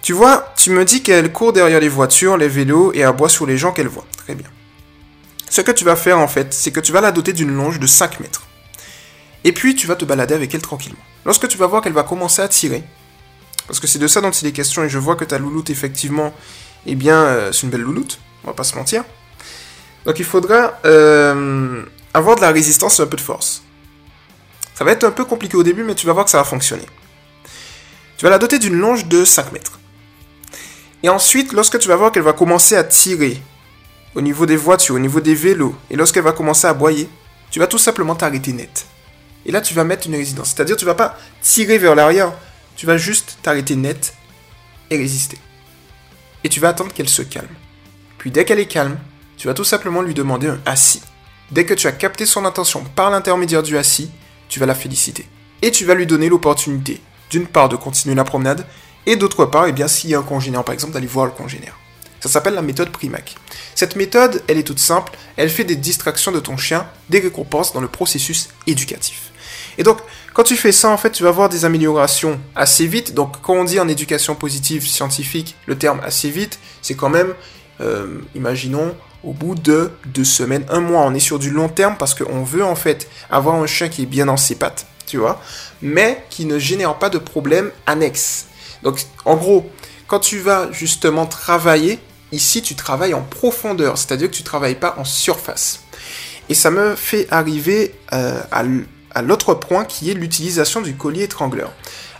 Tu 0.03 0.12
vois, 0.12 0.53
tu 0.57 0.71
me 0.71 0.85
dis 0.85 1.03
qu'elle 1.03 1.33
court 1.33 1.53
derrière 1.53 1.81
les 1.81 1.89
voitures, 1.89 2.37
les 2.37 2.49
vélos 2.49 2.93
et 2.95 3.03
aboie 3.03 3.29
sur 3.29 3.47
les 3.47 3.59
gens 3.59 3.73
qu'elle 3.73 3.89
voit. 3.89 4.07
Très 4.19 4.35
bien. 4.35 4.47
Ce 5.49 5.61
que 5.61 5.73
tu 5.73 5.85
vas 5.85 5.97
faire 5.97 6.19
en 6.19 6.29
fait, 6.29 6.53
c'est 6.53 6.71
que 6.71 6.81
tu 6.81 6.93
vas 6.93 7.00
la 7.00 7.12
doter 7.12 7.33
d'une 7.33 7.55
longe 7.55 7.81
de 7.81 7.87
5 7.87 8.21
mètres. 8.21 8.47
Et 9.45 9.53
puis 9.53 9.77
tu 9.77 9.87
vas 9.87 9.97
te 9.97 10.05
balader 10.05 10.35
avec 10.35 10.55
elle 10.55 10.62
tranquillement. 10.62 10.99
Lorsque 11.25 11.49
tu 11.49 11.57
vas 11.57 11.67
voir 11.67 11.83
qu'elle 11.83 11.93
va 11.93 12.03
commencer 12.03 12.43
à 12.43 12.49
tirer, 12.49 12.83
parce 13.67 13.81
que 13.81 13.87
c'est 13.87 13.99
de 13.99 14.07
ça 14.07 14.21
dont 14.21 14.31
il 14.31 14.47
est 14.47 14.53
question 14.53 14.85
et 14.85 14.89
je 14.89 14.99
vois 14.99 15.17
que 15.17 15.25
ta 15.25 15.39
louloute 15.39 15.71
effectivement, 15.71 16.33
eh 16.87 16.95
bien, 16.95 17.17
euh, 17.17 17.53
c'est 17.53 17.63
une 17.63 17.71
belle 17.71 17.83
louloute, 17.83 18.19
on 18.45 18.49
va 18.49 18.55
pas 18.55 18.65
se 18.65 18.77
mentir. 18.77 19.05
Donc 20.05 20.19
il 20.19 20.25
faudra 20.25 20.79
euh, 20.85 21.83
avoir 22.15 22.37
de 22.37 22.41
la 22.41 22.51
résistance 22.51 23.01
et 23.01 23.03
un 23.03 23.07
peu 23.07 23.17
de 23.17 23.23
force. 23.23 23.63
Ça 24.75 24.85
va 24.85 24.93
être 24.93 25.05
un 25.05 25.11
peu 25.11 25.25
compliqué 25.25 25.57
au 25.57 25.63
début, 25.63 25.83
mais 25.83 25.95
tu 25.95 26.07
vas 26.07 26.13
voir 26.13 26.25
que 26.25 26.31
ça 26.31 26.39
va 26.39 26.45
fonctionner. 26.45 26.87
Tu 28.17 28.25
vas 28.25 28.31
la 28.31 28.39
doter 28.39 28.59
d'une 28.59 28.77
longe 28.77 29.07
de 29.07 29.25
5 29.25 29.53
mètres. 29.53 29.79
Et 31.03 31.09
ensuite, 31.09 31.53
lorsque 31.53 31.79
tu 31.79 31.89
vas 31.89 31.97
voir 31.97 32.13
qu'elle 32.13 32.23
va 32.23 32.33
commencer 32.33 32.77
à 32.77 32.85
tirer 32.85 33.41
au 34.15 34.21
niveau 34.21 34.47
des 34.47 34.57
voitures, 34.57 34.95
au 34.95 34.99
niveau 34.99 35.21
des 35.21 35.35
vélos, 35.35 35.75
et 35.91 35.97
lorsqu'elle 35.97 36.23
va 36.23 36.33
commencer 36.33 36.67
à 36.67 36.75
boyer, 36.75 37.09
tu 37.51 37.59
vas 37.59 37.67
tout 37.67 37.79
simplement 37.79 38.15
t'arrêter 38.15 38.53
net. 38.53 38.87
Et 39.45 39.53
là, 39.53 39.61
tu 39.61 39.75
vas 39.75 39.85
mettre 39.85 40.07
une 40.07 40.15
résidence. 40.15 40.53
C'est-à-dire, 40.55 40.77
tu 40.77 40.85
vas 40.85 40.95
pas 40.95 41.17
tirer 41.41 41.79
vers 41.79 41.95
l'arrière, 41.95 42.33
tu 42.76 42.87
vas 42.87 42.99
juste 42.99 43.38
t'arrêter 43.42 43.75
net 43.75 44.14
et 44.90 44.97
résister. 44.97 45.38
Et 46.45 46.49
tu 46.49 46.61
vas 46.61 46.68
attendre 46.68 46.92
qu'elle 46.92 47.09
se 47.09 47.23
calme. 47.23 47.49
Puis 48.18 48.30
dès 48.30 48.45
qu'elle 48.45 48.61
est 48.61 48.66
calme, 48.66 48.99
tu 49.37 49.49
vas 49.49 49.54
tout 49.54 49.64
simplement 49.64 50.02
lui 50.02 50.14
demander 50.14 50.49
un 50.49 50.61
assis. 50.66 51.02
Dès 51.50 51.64
que 51.64 51.75
tu 51.75 51.87
as 51.87 51.92
capté 51.92 52.26
son 52.26 52.45
attention 52.45 52.85
par 52.95 53.11
l'intermédiaire 53.11 53.62
du 53.62 53.78
assis, 53.78 54.11
tu 54.49 54.61
vas 54.61 54.66
la 54.66 54.75
féliciter. 54.75 55.26
Et 55.62 55.71
tu 55.71 55.85
vas 55.85 55.95
lui 55.95 56.06
donner 56.06 56.28
l'opportunité, 56.28 57.00
d'une 57.30 57.47
part, 57.47 57.68
de 57.68 57.76
continuer 57.76 58.14
la 58.14 58.25
promenade, 58.25 58.66
et 59.06 59.16
d'autre 59.16 59.47
part, 59.47 59.66
eh 59.66 59.73
bien, 59.73 59.88
s'il 59.88 60.11
y 60.11 60.14
a 60.14 60.18
un 60.18 60.23
congénère, 60.23 60.64
par 60.64 60.75
exemple, 60.75 60.92
d'aller 60.92 61.06
voir 61.06 61.26
le 61.26 61.33
congénère. 61.33 61.78
Ça 62.21 62.28
s'appelle 62.28 62.54
la 62.54 62.62
méthode 62.62 62.90
Primac. 62.90 63.37
Cette 63.75 63.95
méthode, 63.95 64.42
elle 64.49 64.59
est 64.59 64.64
toute 64.64 64.80
simple, 64.80 65.12
elle 65.37 65.50
fait 65.50 65.64
des 65.64 65.76
distractions 65.76 66.33
de 66.33 66.40
ton 66.40 66.56
chien, 66.56 66.88
des 67.09 67.21
récompenses 67.21 67.73
dans 67.73 67.80
le 67.80 67.88
processus 67.88 68.49
éducatif. 68.66 69.30
Et 69.78 69.83
donc, 69.83 69.99
quand 70.37 70.43
tu 70.43 70.57
fais 70.57 70.71
ça, 70.71 70.90
en 70.90 70.99
fait, 70.99 71.12
tu 71.12 71.23
vas 71.23 71.31
voir 71.31 71.49
des 71.49 71.64
améliorations 71.64 72.38
assez 72.55 72.87
vite. 72.87 73.14
Donc, 73.14 73.40
quand 73.40 73.55
on 73.55 73.64
dit 73.64 73.81
en 73.81 73.88
éducation 73.88 74.35
positive 74.35 74.87
scientifique, 74.87 75.57
le 75.64 75.78
terme 75.78 75.99
assez 76.05 76.28
vite, 76.28 76.59
c'est 76.83 76.95
quand 76.95 77.09
même 77.09 77.33
euh, 77.81 78.19
imaginons, 78.35 78.95
au 79.25 79.33
bout 79.33 79.55
de 79.55 79.90
deux 80.05 80.25
semaines, 80.25 80.66
un 80.69 80.81
mois. 80.81 81.05
On 81.05 81.14
est 81.14 81.21
sur 81.21 81.38
du 81.38 81.50
long 81.50 81.71
terme 81.71 81.97
parce 81.99 82.12
qu'on 82.12 82.43
veut 82.43 82.62
en 82.62 82.75
fait 82.75 83.09
avoir 83.31 83.55
un 83.55 83.66
chien 83.66 83.88
qui 83.88 84.02
est 84.02 84.07
bien 84.07 84.26
dans 84.26 84.37
ses 84.37 84.57
pattes, 84.57 84.87
tu 85.07 85.16
vois, 85.16 85.40
mais 85.81 86.23
qui 86.28 86.45
ne 86.45 86.59
génère 86.59 86.97
pas 86.97 87.09
de 87.09 87.16
problème 87.16 87.71
annexe. 87.87 88.49
Donc, 88.83 89.00
en 89.25 89.37
gros, 89.37 89.71
quand 90.07 90.21
tu 90.21 90.38
vas 90.38 90.71
justement 90.71 91.25
travailler, 91.25 91.99
ici, 92.31 92.61
tu 92.61 92.75
travailles 92.75 93.14
en 93.14 93.23
profondeur, 93.23 93.97
c'est-à-dire 93.97 94.31
que 94.31 94.37
tu 94.37 94.43
travailles 94.43 94.75
pas 94.75 94.97
en 94.99 95.05
surface. 95.05 95.81
Et 96.50 96.55
ça 96.55 96.71
me 96.71 96.95
fait 96.95 97.26
arriver 97.31 97.95
euh, 98.12 98.43
à 98.52 98.62
l'autre 99.23 99.55
point 99.55 99.85
qui 99.85 100.11
est 100.11 100.15
l'utilisation 100.15 100.81
du 100.81 100.95
collier 100.95 101.25
étrangleur. 101.25 101.73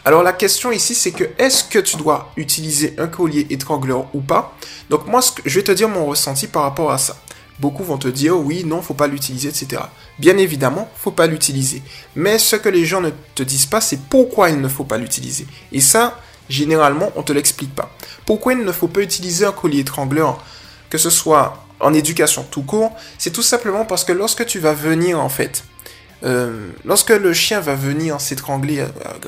Alors 0.05 0.23
la 0.23 0.33
question 0.33 0.71
ici, 0.71 0.95
c'est 0.95 1.11
que 1.11 1.25
est-ce 1.39 1.65
que 1.65 1.79
tu 1.79 1.97
dois 1.97 2.31
utiliser 2.37 2.95
un 2.99 3.09
collier 3.09 3.47
étrangleur 3.51 4.07
ou 4.15 4.21
pas? 4.21 4.57
Donc 4.89 5.07
moi, 5.09 5.21
je 5.45 5.59
vais 5.59 5.65
te 5.65 5.73
dire 5.73 5.89
mon 5.89 6.07
ressenti 6.07 6.47
par 6.47 6.63
rapport 6.63 6.93
à 6.93 6.99
ça. 6.99 7.17
Beaucoup 7.59 7.83
vont 7.83 7.99
te 7.99 8.07
dire 8.07 8.39
oui, 8.39 8.65
non, 8.65 8.83
faut 8.83 8.95
pas 8.95 9.09
l'utiliser, 9.09 9.49
etc. 9.49 9.83
Bien 10.19 10.37
évidemment, 10.37 10.89
faut 10.95 11.11
pas 11.11 11.27
l'utiliser. 11.27 11.83
Mais 12.15 12.39
ce 12.39 12.55
que 12.55 12.69
les 12.69 12.85
gens 12.85 13.01
ne 13.01 13.11
te 13.35 13.43
disent 13.43 13.67
pas, 13.67 13.81
c'est 13.81 13.99
pourquoi 14.09 14.51
il 14.51 14.61
ne 14.61 14.69
faut 14.69 14.85
pas 14.85 14.99
l'utiliser. 14.99 15.47
Et 15.73 15.81
ça, 15.81 16.21
généralement, 16.49 17.11
on 17.17 17.23
te 17.23 17.33
l'explique 17.33 17.75
pas. 17.75 17.91
Pourquoi 18.27 18.53
il 18.53 18.65
ne 18.65 18.73
faut 18.73 18.89
pas 18.89 19.01
utiliser 19.01 19.45
un 19.45 19.53
collier 19.53 19.81
étrangleur, 19.81 20.45
que 20.89 20.99
ce 20.99 21.11
soit 21.11 21.67
en 21.81 21.93
éducation 21.95 22.47
tout 22.51 22.63
court, 22.63 22.93
c'est 23.19 23.33
tout 23.33 23.43
simplement 23.43 23.85
parce 23.85 24.05
que 24.05 24.13
lorsque 24.13 24.47
tu 24.47 24.59
vas 24.59 24.73
venir 24.73 25.21
en 25.21 25.29
fait 25.29 25.65
euh, 26.27 26.69
lorsque 26.85 27.11
le 27.11 27.33
chien 27.33 27.61
va 27.61 27.75
venir 27.75 28.21
s'étrangler 28.21 28.85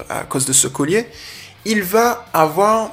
à, 0.08 0.24
cause 0.24 0.46
de 0.46 0.52
ce 0.52 0.66
collier, 0.66 1.06
il 1.64 1.82
va 1.82 2.26
avoir 2.32 2.90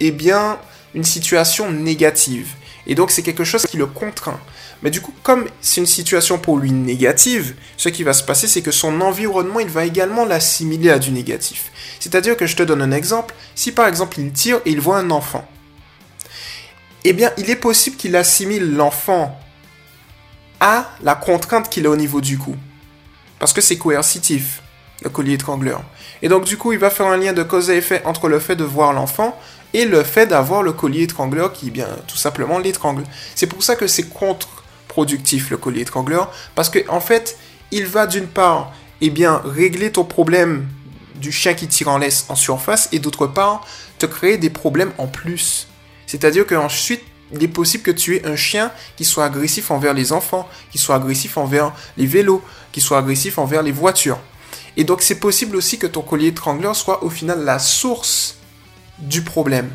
eh 0.00 0.10
bien, 0.10 0.58
une 0.94 1.04
situation 1.04 1.70
négative. 1.70 2.54
Et 2.86 2.94
donc 2.94 3.10
c'est 3.10 3.22
quelque 3.22 3.44
chose 3.44 3.66
qui 3.66 3.76
le 3.76 3.86
contraint. 3.86 4.40
Mais 4.82 4.90
du 4.90 5.00
coup, 5.00 5.14
comme 5.22 5.46
c'est 5.60 5.80
une 5.80 5.86
situation 5.86 6.38
pour 6.38 6.58
lui 6.58 6.72
négative, 6.72 7.54
ce 7.76 7.88
qui 7.88 8.02
va 8.02 8.12
se 8.12 8.24
passer, 8.24 8.48
c'est 8.48 8.62
que 8.62 8.72
son 8.72 9.00
environnement, 9.00 9.60
il 9.60 9.68
va 9.68 9.84
également 9.84 10.24
l'assimiler 10.24 10.90
à 10.90 10.98
du 10.98 11.12
négatif. 11.12 11.70
C'est-à-dire 12.00 12.36
que 12.36 12.46
je 12.46 12.56
te 12.56 12.62
donne 12.64 12.82
un 12.82 12.90
exemple. 12.90 13.34
Si 13.54 13.70
par 13.70 13.86
exemple 13.86 14.18
il 14.18 14.32
tire 14.32 14.60
et 14.64 14.70
il 14.70 14.80
voit 14.80 14.98
un 14.98 15.10
enfant, 15.10 15.46
eh 17.04 17.12
bien 17.12 17.30
il 17.36 17.50
est 17.50 17.56
possible 17.56 17.96
qu'il 17.96 18.16
assimile 18.16 18.74
l'enfant 18.74 19.38
à 20.58 20.90
la 21.02 21.14
contrainte 21.14 21.68
qu'il 21.68 21.86
a 21.86 21.90
au 21.90 21.96
niveau 21.96 22.20
du 22.20 22.38
cou. 22.38 22.56
Parce 23.42 23.52
que 23.52 23.60
c'est 23.60 23.76
coercitif, 23.76 24.62
le 25.02 25.10
collier 25.10 25.32
étrangleur. 25.32 25.82
Et 26.22 26.28
donc 26.28 26.44
du 26.44 26.56
coup, 26.56 26.72
il 26.72 26.78
va 26.78 26.90
faire 26.90 27.08
un 27.08 27.16
lien 27.16 27.32
de 27.32 27.42
cause 27.42 27.70
à 27.70 27.74
effet 27.74 28.00
entre 28.04 28.28
le 28.28 28.38
fait 28.38 28.54
de 28.54 28.62
voir 28.62 28.92
l'enfant 28.92 29.36
et 29.74 29.84
le 29.84 30.04
fait 30.04 30.28
d'avoir 30.28 30.62
le 30.62 30.72
collier 30.72 31.02
étrangleur 31.02 31.52
qui, 31.52 31.72
bien, 31.72 31.88
tout 32.06 32.16
simplement 32.16 32.60
l'étrangle. 32.60 33.02
C'est 33.34 33.48
pour 33.48 33.64
ça 33.64 33.74
que 33.74 33.88
c'est 33.88 34.04
contre-productif 34.04 35.50
le 35.50 35.56
collier 35.56 35.80
étrangleur, 35.80 36.30
parce 36.54 36.70
que 36.70 36.88
en 36.88 37.00
fait, 37.00 37.36
il 37.72 37.84
va 37.84 38.06
d'une 38.06 38.28
part, 38.28 38.72
eh 39.00 39.10
bien, 39.10 39.42
régler 39.44 39.90
ton 39.90 40.04
problème 40.04 40.68
du 41.16 41.32
chien 41.32 41.54
qui 41.54 41.66
tire 41.66 41.88
en 41.88 41.98
laisse 41.98 42.26
en 42.28 42.36
surface, 42.36 42.90
et 42.92 43.00
d'autre 43.00 43.26
part, 43.26 43.66
te 43.98 44.06
créer 44.06 44.38
des 44.38 44.50
problèmes 44.50 44.92
en 44.98 45.08
plus. 45.08 45.66
C'est-à-dire 46.06 46.46
qu'ensuite, 46.46 47.02
il 47.32 47.42
est 47.42 47.48
possible 47.48 47.82
que 47.82 47.90
tu 47.90 48.16
aies 48.16 48.26
un 48.26 48.36
chien 48.36 48.70
qui 48.96 49.04
soit 49.04 49.24
agressif 49.24 49.70
envers 49.70 49.94
les 49.94 50.12
enfants, 50.12 50.48
qui 50.70 50.78
soit 50.78 50.96
agressif 50.96 51.36
envers 51.36 51.72
les 51.96 52.06
vélos, 52.06 52.42
qui 52.72 52.80
soit 52.80 52.98
agressif 52.98 53.38
envers 53.38 53.62
les 53.62 53.72
voitures. 53.72 54.18
Et 54.76 54.84
donc 54.84 55.02
c'est 55.02 55.18
possible 55.18 55.56
aussi 55.56 55.78
que 55.78 55.86
ton 55.86 56.02
collier 56.02 56.28
étrangleur 56.28 56.74
soit 56.76 57.04
au 57.04 57.10
final 57.10 57.44
la 57.44 57.58
source 57.58 58.36
du 58.98 59.22
problème. 59.22 59.70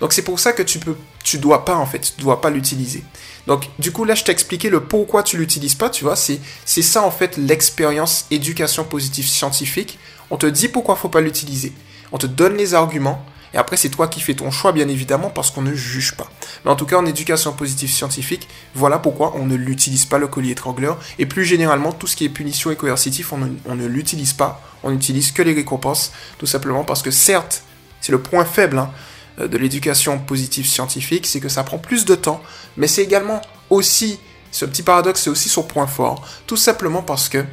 Donc 0.00 0.12
c'est 0.12 0.22
pour 0.22 0.40
ça 0.40 0.52
que 0.52 0.62
tu 0.62 0.78
peux, 0.78 0.96
tu 1.22 1.38
dois 1.38 1.64
pas 1.64 1.76
en 1.76 1.86
fait, 1.86 2.14
tu 2.16 2.22
dois 2.22 2.40
pas 2.40 2.50
l'utiliser. 2.50 3.04
Donc 3.46 3.68
du 3.78 3.92
coup 3.92 4.04
là 4.04 4.14
je 4.14 4.24
t'ai 4.24 4.32
expliqué 4.32 4.70
le 4.70 4.80
pourquoi 4.80 5.22
tu 5.22 5.36
l'utilises 5.36 5.74
pas, 5.74 5.90
tu 5.90 6.04
vois, 6.04 6.16
c'est 6.16 6.40
c'est 6.64 6.82
ça 6.82 7.02
en 7.02 7.10
fait 7.10 7.36
l'expérience 7.36 8.26
éducation 8.30 8.84
positive 8.84 9.28
scientifique. 9.28 9.98
On 10.30 10.36
te 10.36 10.46
dit 10.46 10.68
pourquoi 10.68 10.96
faut 10.96 11.08
pas 11.08 11.20
l'utiliser. 11.20 11.72
On 12.12 12.18
te 12.18 12.26
donne 12.26 12.56
les 12.56 12.74
arguments 12.74 13.24
et 13.52 13.58
après, 13.58 13.76
c'est 13.76 13.88
toi 13.88 14.08
qui 14.08 14.20
fais 14.20 14.34
ton 14.34 14.50
choix, 14.50 14.72
bien 14.72 14.88
évidemment, 14.88 15.28
parce 15.28 15.50
qu'on 15.50 15.62
ne 15.62 15.74
juge 15.74 16.14
pas. 16.14 16.30
Mais 16.64 16.70
en 16.70 16.76
tout 16.76 16.86
cas, 16.86 16.96
en 16.96 17.06
éducation 17.06 17.52
positive 17.52 17.90
scientifique, 17.90 18.48
voilà 18.74 18.98
pourquoi 18.98 19.34
on 19.36 19.46
ne 19.46 19.56
l'utilise 19.56 20.04
pas, 20.04 20.18
le 20.18 20.28
collier 20.28 20.52
étrangleur. 20.52 20.98
Et 21.18 21.26
plus 21.26 21.44
généralement, 21.44 21.92
tout 21.92 22.06
ce 22.06 22.14
qui 22.14 22.24
est 22.24 22.28
punition 22.28 22.70
et 22.70 22.76
coercitif, 22.76 23.32
on 23.32 23.38
ne, 23.74 23.86
l'utilise 23.86 24.32
pas. 24.34 24.62
On 24.82 24.92
n'utilise 24.92 25.32
que 25.32 25.42
les 25.42 25.52
récompenses, 25.52 26.12
tout 26.38 26.46
simplement 26.46 26.84
parce 26.84 27.02
que 27.02 27.10
certes, 27.10 27.64
c'est 28.00 28.12
le 28.12 28.22
point 28.22 28.44
faible 28.44 28.78
hein, 28.78 28.92
de 29.38 29.58
l'éducation 29.58 30.18
positive 30.18 30.66
scientifique, 30.66 31.26
c'est 31.26 31.40
que 31.40 31.48
ça 31.48 31.64
prend 31.64 31.78
plus 31.78 32.04
de 32.04 32.14
temps, 32.14 32.42
mais 32.76 32.86
c'est 32.86 33.02
également 33.02 33.42
aussi, 33.68 34.18
ce 34.52 34.64
petit 34.64 34.82
paradoxe, 34.82 35.22
c'est 35.22 35.30
aussi 35.30 35.48
son 35.48 35.64
point 35.64 35.86
fort. 35.86 36.26
Tout 36.46 36.56
simplement 36.56 37.02
parce 37.02 37.28
que, 37.28 37.44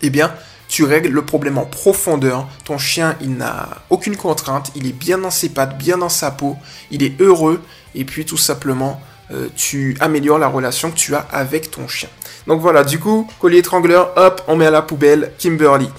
eh 0.00 0.10
bien, 0.10 0.32
tu 0.68 0.84
règles 0.84 1.10
le 1.10 1.22
problème 1.22 1.58
en 1.58 1.64
profondeur. 1.64 2.48
Ton 2.64 2.78
chien, 2.78 3.16
il 3.20 3.36
n'a 3.36 3.68
aucune 3.90 4.16
contrainte, 4.16 4.72
il 4.74 4.86
est 4.86 4.92
bien 4.92 5.18
dans 5.18 5.30
ses 5.30 5.48
pattes, 5.48 5.78
bien 5.78 5.98
dans 5.98 6.08
sa 6.08 6.30
peau, 6.30 6.56
il 6.90 7.02
est 7.02 7.20
heureux, 7.20 7.62
et 7.94 8.04
puis 8.04 8.24
tout 8.24 8.36
simplement, 8.36 9.00
euh, 9.32 9.48
tu 9.56 9.96
améliores 10.00 10.38
la 10.38 10.48
relation 10.48 10.90
que 10.90 10.96
tu 10.96 11.14
as 11.14 11.26
avec 11.30 11.70
ton 11.70 11.88
chien. 11.88 12.08
Donc 12.46 12.60
voilà, 12.60 12.84
du 12.84 12.98
coup, 12.98 13.28
collier 13.40 13.58
étrangleur, 13.58 14.12
hop, 14.16 14.42
on 14.46 14.56
met 14.56 14.66
à 14.66 14.70
la 14.70 14.82
poubelle 14.82 15.32
Kimberly. 15.38 15.90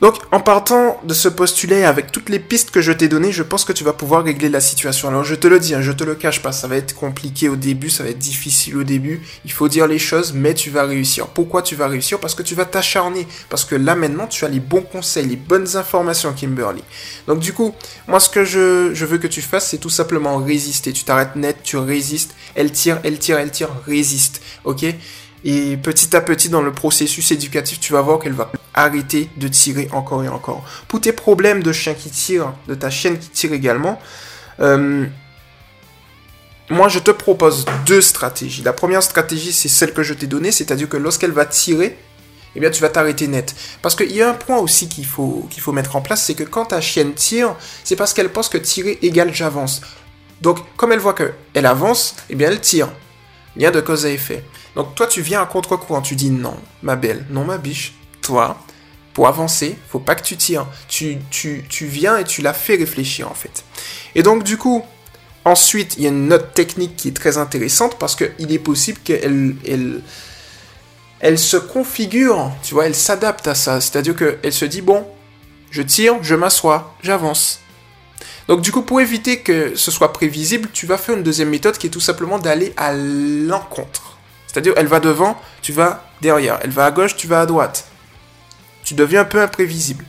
Donc, 0.00 0.14
en 0.30 0.38
partant 0.38 1.00
de 1.02 1.12
ce 1.12 1.28
postulat 1.28 1.88
avec 1.88 2.12
toutes 2.12 2.28
les 2.28 2.38
pistes 2.38 2.70
que 2.70 2.80
je 2.80 2.92
t'ai 2.92 3.08
données, 3.08 3.32
je 3.32 3.42
pense 3.42 3.64
que 3.64 3.72
tu 3.72 3.82
vas 3.82 3.92
pouvoir 3.92 4.22
régler 4.22 4.48
la 4.48 4.60
situation. 4.60 5.08
Alors, 5.08 5.24
je 5.24 5.34
te 5.34 5.48
le 5.48 5.58
dis, 5.58 5.74
hein, 5.74 5.82
je 5.82 5.90
te 5.90 6.04
le 6.04 6.14
cache 6.14 6.40
pas, 6.40 6.52
ça 6.52 6.68
va 6.68 6.76
être 6.76 6.94
compliqué 6.94 7.48
au 7.48 7.56
début, 7.56 7.90
ça 7.90 8.04
va 8.04 8.10
être 8.10 8.18
difficile 8.18 8.76
au 8.76 8.84
début. 8.84 9.20
Il 9.44 9.50
faut 9.50 9.66
dire 9.66 9.88
les 9.88 9.98
choses, 9.98 10.32
mais 10.32 10.54
tu 10.54 10.70
vas 10.70 10.84
réussir. 10.84 11.26
Pourquoi 11.26 11.62
tu 11.62 11.74
vas 11.74 11.88
réussir? 11.88 12.20
Parce 12.20 12.36
que 12.36 12.44
tu 12.44 12.54
vas 12.54 12.64
t'acharner. 12.64 13.26
Parce 13.48 13.64
que 13.64 13.74
là, 13.74 13.96
maintenant, 13.96 14.28
tu 14.28 14.44
as 14.44 14.48
les 14.48 14.60
bons 14.60 14.82
conseils, 14.82 15.26
les 15.26 15.36
bonnes 15.36 15.76
informations, 15.76 16.32
Kimberly. 16.32 16.84
Donc, 17.26 17.40
du 17.40 17.52
coup, 17.52 17.74
moi, 18.06 18.20
ce 18.20 18.28
que 18.28 18.44
je, 18.44 18.94
je 18.94 19.04
veux 19.04 19.18
que 19.18 19.26
tu 19.26 19.42
fasses, 19.42 19.68
c'est 19.68 19.78
tout 19.78 19.90
simplement 19.90 20.36
résister. 20.36 20.92
Tu 20.92 21.02
t'arrêtes 21.02 21.34
net, 21.34 21.56
tu 21.64 21.76
résistes. 21.76 22.36
Elle 22.54 22.70
tire, 22.70 23.00
elle 23.02 23.18
tire, 23.18 23.38
elle 23.38 23.50
tire, 23.50 23.70
résiste. 23.84 24.42
Ok? 24.64 24.84
Et 25.44 25.76
petit 25.76 26.16
à 26.16 26.20
petit, 26.20 26.48
dans 26.48 26.62
le 26.62 26.72
processus 26.72 27.30
éducatif, 27.30 27.80
tu 27.80 27.92
vas 27.92 28.00
voir 28.00 28.18
qu'elle 28.18 28.32
va 28.32 28.50
arrêter 28.74 29.30
de 29.36 29.48
tirer 29.48 29.88
encore 29.92 30.24
et 30.24 30.28
encore. 30.28 30.64
Pour 30.88 31.00
tes 31.00 31.12
problèmes 31.12 31.62
de 31.62 31.72
chien 31.72 31.94
qui 31.94 32.10
tire, 32.10 32.52
de 32.66 32.74
ta 32.74 32.90
chienne 32.90 33.18
qui 33.18 33.28
tire 33.28 33.52
également, 33.52 34.00
euh, 34.60 35.06
moi 36.70 36.88
je 36.88 36.98
te 36.98 37.10
propose 37.10 37.64
deux 37.86 38.00
stratégies. 38.00 38.62
La 38.62 38.72
première 38.72 39.02
stratégie, 39.02 39.52
c'est 39.52 39.68
celle 39.68 39.92
que 39.92 40.02
je 40.02 40.14
t'ai 40.14 40.26
donnée, 40.26 40.52
c'est-à-dire 40.52 40.88
que 40.88 40.96
lorsqu'elle 40.96 41.32
va 41.32 41.46
tirer, 41.46 41.96
eh 42.54 42.60
bien 42.60 42.70
tu 42.70 42.82
vas 42.82 42.88
t'arrêter 42.88 43.28
net. 43.28 43.54
Parce 43.82 43.94
qu'il 43.94 44.12
y 44.12 44.22
a 44.22 44.30
un 44.30 44.34
point 44.34 44.58
aussi 44.58 44.88
qu'il 44.88 45.06
faut, 45.06 45.48
mettre 45.72 45.96
en 45.96 46.00
place, 46.00 46.24
c'est 46.24 46.34
que 46.34 46.44
quand 46.44 46.66
ta 46.66 46.80
chienne 46.80 47.14
tire, 47.14 47.54
c'est 47.84 47.96
parce 47.96 48.12
qu'elle 48.12 48.30
pense 48.30 48.48
que 48.48 48.58
tirer 48.58 48.98
égale 49.02 49.32
j'avance. 49.32 49.80
Donc 50.42 50.58
comme 50.76 50.92
elle 50.92 50.98
voit 50.98 51.14
qu'elle 51.14 51.66
avance, 51.66 52.16
eh 52.30 52.34
bien 52.34 52.50
elle 52.50 52.60
tire. 52.60 52.88
Lien 53.58 53.70
de 53.70 53.80
cause 53.80 54.06
à 54.06 54.10
effet. 54.10 54.44
Donc 54.76 54.94
toi, 54.94 55.06
tu 55.06 55.20
viens 55.20 55.42
à 55.42 55.46
contre-courant, 55.46 56.00
tu 56.00 56.14
dis 56.14 56.30
non, 56.30 56.56
ma 56.82 56.96
belle, 56.96 57.26
non, 57.30 57.44
ma 57.44 57.58
biche. 57.58 57.94
Toi, 58.22 58.56
pour 59.14 59.26
avancer, 59.26 59.76
faut 59.88 59.98
pas 59.98 60.14
que 60.14 60.22
tu 60.22 60.36
tires. 60.36 60.66
Tu, 60.86 61.18
tu, 61.30 61.86
viens 61.86 62.18
et 62.18 62.24
tu 62.24 62.40
la 62.40 62.52
fais 62.52 62.76
réfléchir 62.76 63.28
en 63.28 63.34
fait. 63.34 63.64
Et 64.14 64.22
donc 64.22 64.44
du 64.44 64.56
coup, 64.56 64.84
ensuite, 65.44 65.96
il 65.96 66.04
y 66.04 66.06
a 66.06 66.10
une 66.10 66.32
autre 66.32 66.52
technique 66.52 66.94
qui 66.94 67.08
est 67.08 67.16
très 67.16 67.36
intéressante 67.36 67.98
parce 67.98 68.14
qu'il 68.14 68.52
est 68.52 68.58
possible 68.60 69.00
qu'elle 69.02 69.56
elle, 69.66 70.02
elle 71.20 71.38
se 71.38 71.56
configure, 71.56 72.52
tu 72.62 72.74
vois, 72.74 72.86
elle 72.86 72.94
s'adapte 72.94 73.48
à 73.48 73.56
ça. 73.56 73.80
C'est-à-dire 73.80 74.14
qu'elle 74.14 74.52
se 74.52 74.64
dit, 74.64 74.82
bon, 74.82 75.04
je 75.70 75.82
tire, 75.82 76.22
je 76.22 76.34
m'assois, 76.34 76.94
j'avance. 77.02 77.60
Donc 78.48 78.62
du 78.62 78.72
coup, 78.72 78.82
pour 78.82 79.00
éviter 79.00 79.40
que 79.40 79.76
ce 79.76 79.90
soit 79.90 80.12
prévisible, 80.12 80.68
tu 80.72 80.86
vas 80.86 80.98
faire 80.98 81.16
une 81.16 81.22
deuxième 81.22 81.50
méthode 81.50 81.76
qui 81.76 81.86
est 81.86 81.90
tout 81.90 82.00
simplement 82.00 82.38
d'aller 82.38 82.72
à 82.76 82.92
l'encontre. 82.92 84.18
C'est-à-dire, 84.46 84.72
elle 84.76 84.86
va 84.86 85.00
devant, 85.00 85.40
tu 85.60 85.72
vas 85.72 86.04
derrière. 86.22 86.58
Elle 86.62 86.70
va 86.70 86.86
à 86.86 86.90
gauche, 86.90 87.16
tu 87.16 87.26
vas 87.26 87.42
à 87.42 87.46
droite. 87.46 87.86
Tu 88.84 88.94
deviens 88.94 89.20
un 89.20 89.26
peu 89.26 89.40
imprévisible. 89.40 90.04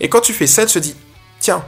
Et 0.00 0.08
quand 0.08 0.20
tu 0.20 0.34
fais 0.34 0.46
ça, 0.46 0.62
elle 0.62 0.68
se 0.68 0.78
dit, 0.78 0.94
tiens, 1.40 1.64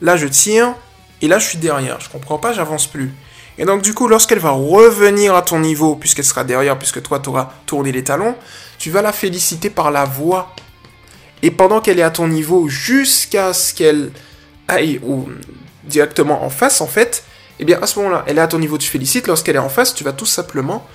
là 0.00 0.16
je 0.16 0.26
tire, 0.26 0.74
et 1.20 1.28
là 1.28 1.38
je 1.38 1.46
suis 1.46 1.58
derrière. 1.58 2.00
Je 2.00 2.08
comprends 2.08 2.38
pas, 2.38 2.52
j'avance 2.54 2.86
plus. 2.86 3.12
Et 3.58 3.66
donc 3.66 3.82
du 3.82 3.92
coup, 3.92 4.08
lorsqu'elle 4.08 4.38
va 4.38 4.50
revenir 4.50 5.34
à 5.34 5.42
ton 5.42 5.60
niveau, 5.60 5.96
puisqu'elle 5.96 6.24
sera 6.24 6.44
derrière, 6.44 6.78
puisque 6.78 7.02
toi 7.02 7.20
tu 7.20 7.28
auras 7.28 7.52
tourné 7.66 7.92
les 7.92 8.02
talons, 8.02 8.34
tu 8.78 8.90
vas 8.90 9.02
la 9.02 9.12
féliciter 9.12 9.68
par 9.68 9.90
la 9.90 10.06
voix. 10.06 10.54
Et 11.42 11.50
pendant 11.50 11.80
qu'elle 11.80 11.98
est 11.98 12.04
à 12.04 12.10
ton 12.10 12.28
niveau, 12.28 12.68
jusqu'à 12.68 13.52
ce 13.52 13.74
qu'elle 13.74 14.12
ou 15.02 15.28
directement 15.84 16.44
en 16.44 16.50
face, 16.50 16.80
en 16.80 16.86
fait, 16.86 17.24
eh 17.58 17.64
bien 17.64 17.78
à 17.80 17.86
ce 17.86 17.98
moment-là, 17.98 18.24
elle 18.26 18.38
est 18.38 18.42
à 18.42 18.48
ton 18.48 18.58
niveau, 18.58 18.78
tu 18.78 18.88
félicites. 18.88 19.26
Lorsqu'elle 19.26 19.56
est 19.56 19.60
en 19.60 19.68
face, 19.68 19.94
tu 19.94 20.04
vas 20.04 20.12
tout 20.12 20.26
simplement 20.26 20.86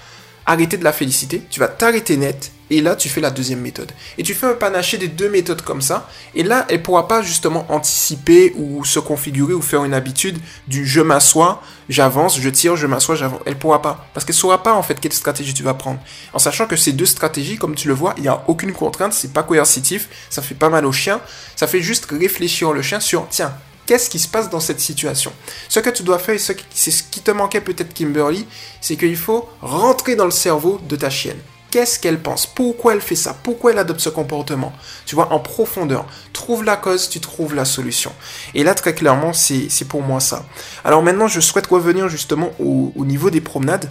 arrêter 0.47 0.77
de 0.77 0.83
la 0.83 0.93
féliciter, 0.93 1.43
tu 1.49 1.59
vas 1.59 1.67
t'arrêter 1.67 2.17
net, 2.17 2.51
et 2.69 2.81
là 2.81 2.95
tu 2.95 3.09
fais 3.09 3.21
la 3.21 3.29
deuxième 3.29 3.59
méthode. 3.59 3.91
Et 4.17 4.23
tu 4.23 4.33
fais 4.33 4.47
un 4.47 4.53
panaché 4.53 4.97
des 4.97 5.09
deux 5.09 5.29
méthodes 5.29 5.61
comme 5.61 5.81
ça, 5.81 6.09
et 6.33 6.43
là 6.43 6.65
elle 6.69 6.81
pourra 6.81 7.07
pas 7.07 7.21
justement 7.21 7.65
anticiper 7.69 8.53
ou 8.55 8.83
se 8.85 8.99
configurer 8.99 9.53
ou 9.53 9.61
faire 9.61 9.83
une 9.83 9.93
habitude 9.93 10.39
du 10.67 10.87
je 10.87 11.01
m'assois, 11.01 11.61
j'avance, 11.89 12.39
je 12.39 12.49
tire, 12.49 12.75
je 12.75 12.87
m'assois, 12.87 13.15
j'avance. 13.15 13.41
Elle 13.45 13.57
pourra 13.57 13.81
pas, 13.81 14.07
parce 14.13 14.25
qu'elle 14.25 14.35
saura 14.35 14.63
pas 14.63 14.73
en 14.73 14.83
fait 14.83 14.99
quelle 14.99 15.13
stratégie 15.13 15.53
tu 15.53 15.63
vas 15.63 15.73
prendre. 15.73 15.99
En 16.33 16.39
sachant 16.39 16.65
que 16.65 16.77
ces 16.77 16.93
deux 16.93 17.05
stratégies, 17.05 17.57
comme 17.57 17.75
tu 17.75 17.87
le 17.89 17.93
vois, 17.93 18.13
il 18.17 18.23
n'y 18.23 18.29
a 18.29 18.43
aucune 18.47 18.71
contrainte, 18.71 19.13
c'est 19.13 19.33
pas 19.33 19.43
coercitif, 19.43 20.07
ça 20.29 20.41
fait 20.41 20.55
pas 20.55 20.69
mal 20.69 20.85
au 20.85 20.91
chien, 20.91 21.19
ça 21.55 21.67
fait 21.67 21.81
juste 21.81 22.07
réfléchir 22.09 22.71
le 22.71 22.81
chien 22.81 22.99
sur 22.99 23.27
tiens, 23.29 23.53
Qu'est-ce 23.87 24.09
qui 24.09 24.19
se 24.19 24.27
passe 24.27 24.49
dans 24.49 24.59
cette 24.59 24.81
situation 24.81 25.31
Ce 25.69 25.79
que 25.79 25.89
tu 25.89 26.03
dois 26.03 26.19
faire, 26.19 26.37
c'est 26.37 26.91
ce 26.91 27.03
qui 27.03 27.21
te 27.21 27.31
manquait 27.31 27.61
peut-être 27.61 27.93
Kimberly, 27.93 28.45
c'est 28.81 28.97
qu'il 28.97 29.15
faut 29.15 29.47
rentrer 29.61 30.17
dans 30.17 30.25
le 30.25 30.31
cerveau 30.31 30.79
de 30.89 30.97
ta 30.97 31.09
chienne. 31.09 31.39
Qu'est-ce 31.71 31.97
qu'elle 31.97 32.21
pense? 32.21 32.47
Pourquoi 32.47 32.93
elle 32.93 33.01
fait 33.01 33.15
ça? 33.15 33.33
Pourquoi 33.43 33.71
elle 33.71 33.77
adopte 33.77 34.01
ce 34.01 34.09
comportement? 34.09 34.73
Tu 35.05 35.15
vois, 35.15 35.31
en 35.31 35.39
profondeur. 35.39 36.05
Trouve 36.33 36.65
la 36.65 36.75
cause, 36.75 37.07
tu 37.07 37.21
trouves 37.21 37.55
la 37.55 37.63
solution. 37.63 38.11
Et 38.53 38.65
là, 38.65 38.73
très 38.73 38.93
clairement, 38.93 39.31
c'est 39.31 39.87
pour 39.87 40.01
moi 40.01 40.19
ça. 40.19 40.45
Alors 40.83 41.01
maintenant, 41.01 41.29
je 41.29 41.39
souhaite 41.39 41.67
revenir 41.67 42.09
justement 42.09 42.51
au, 42.59 42.91
niveau 43.05 43.29
des 43.29 43.41
promenades. 43.41 43.89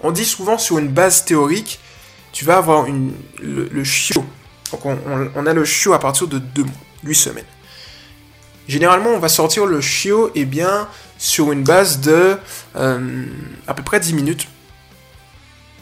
On 0.00 0.10
dit 0.10 0.24
souvent 0.24 0.58
sur 0.58 0.78
une 0.78 0.88
base 0.88 1.24
théorique, 1.24 1.78
tu 2.32 2.44
vas 2.44 2.56
avoir 2.56 2.86
une, 2.86 3.12
le, 3.40 3.84
chiot. 3.84 4.24
Donc 4.72 4.86
on, 4.86 4.98
on, 5.36 5.46
a 5.46 5.52
le 5.52 5.64
chiot 5.64 5.92
à 5.92 6.00
partir 6.00 6.26
de 6.26 6.38
deux 6.38 6.64
mois, 6.64 6.72
8 7.04 7.14
semaines. 7.14 7.44
Généralement, 8.68 9.10
on 9.10 9.18
va 9.18 9.30
sortir 9.30 9.64
le 9.64 9.80
chiot 9.80 10.30
eh 10.34 10.44
bien, 10.44 10.88
sur 11.16 11.50
une 11.52 11.64
base 11.64 12.00
de 12.00 12.36
euh, 12.76 13.24
à 13.66 13.74
peu 13.74 13.82
près 13.82 13.98
10 13.98 14.12
minutes 14.12 14.46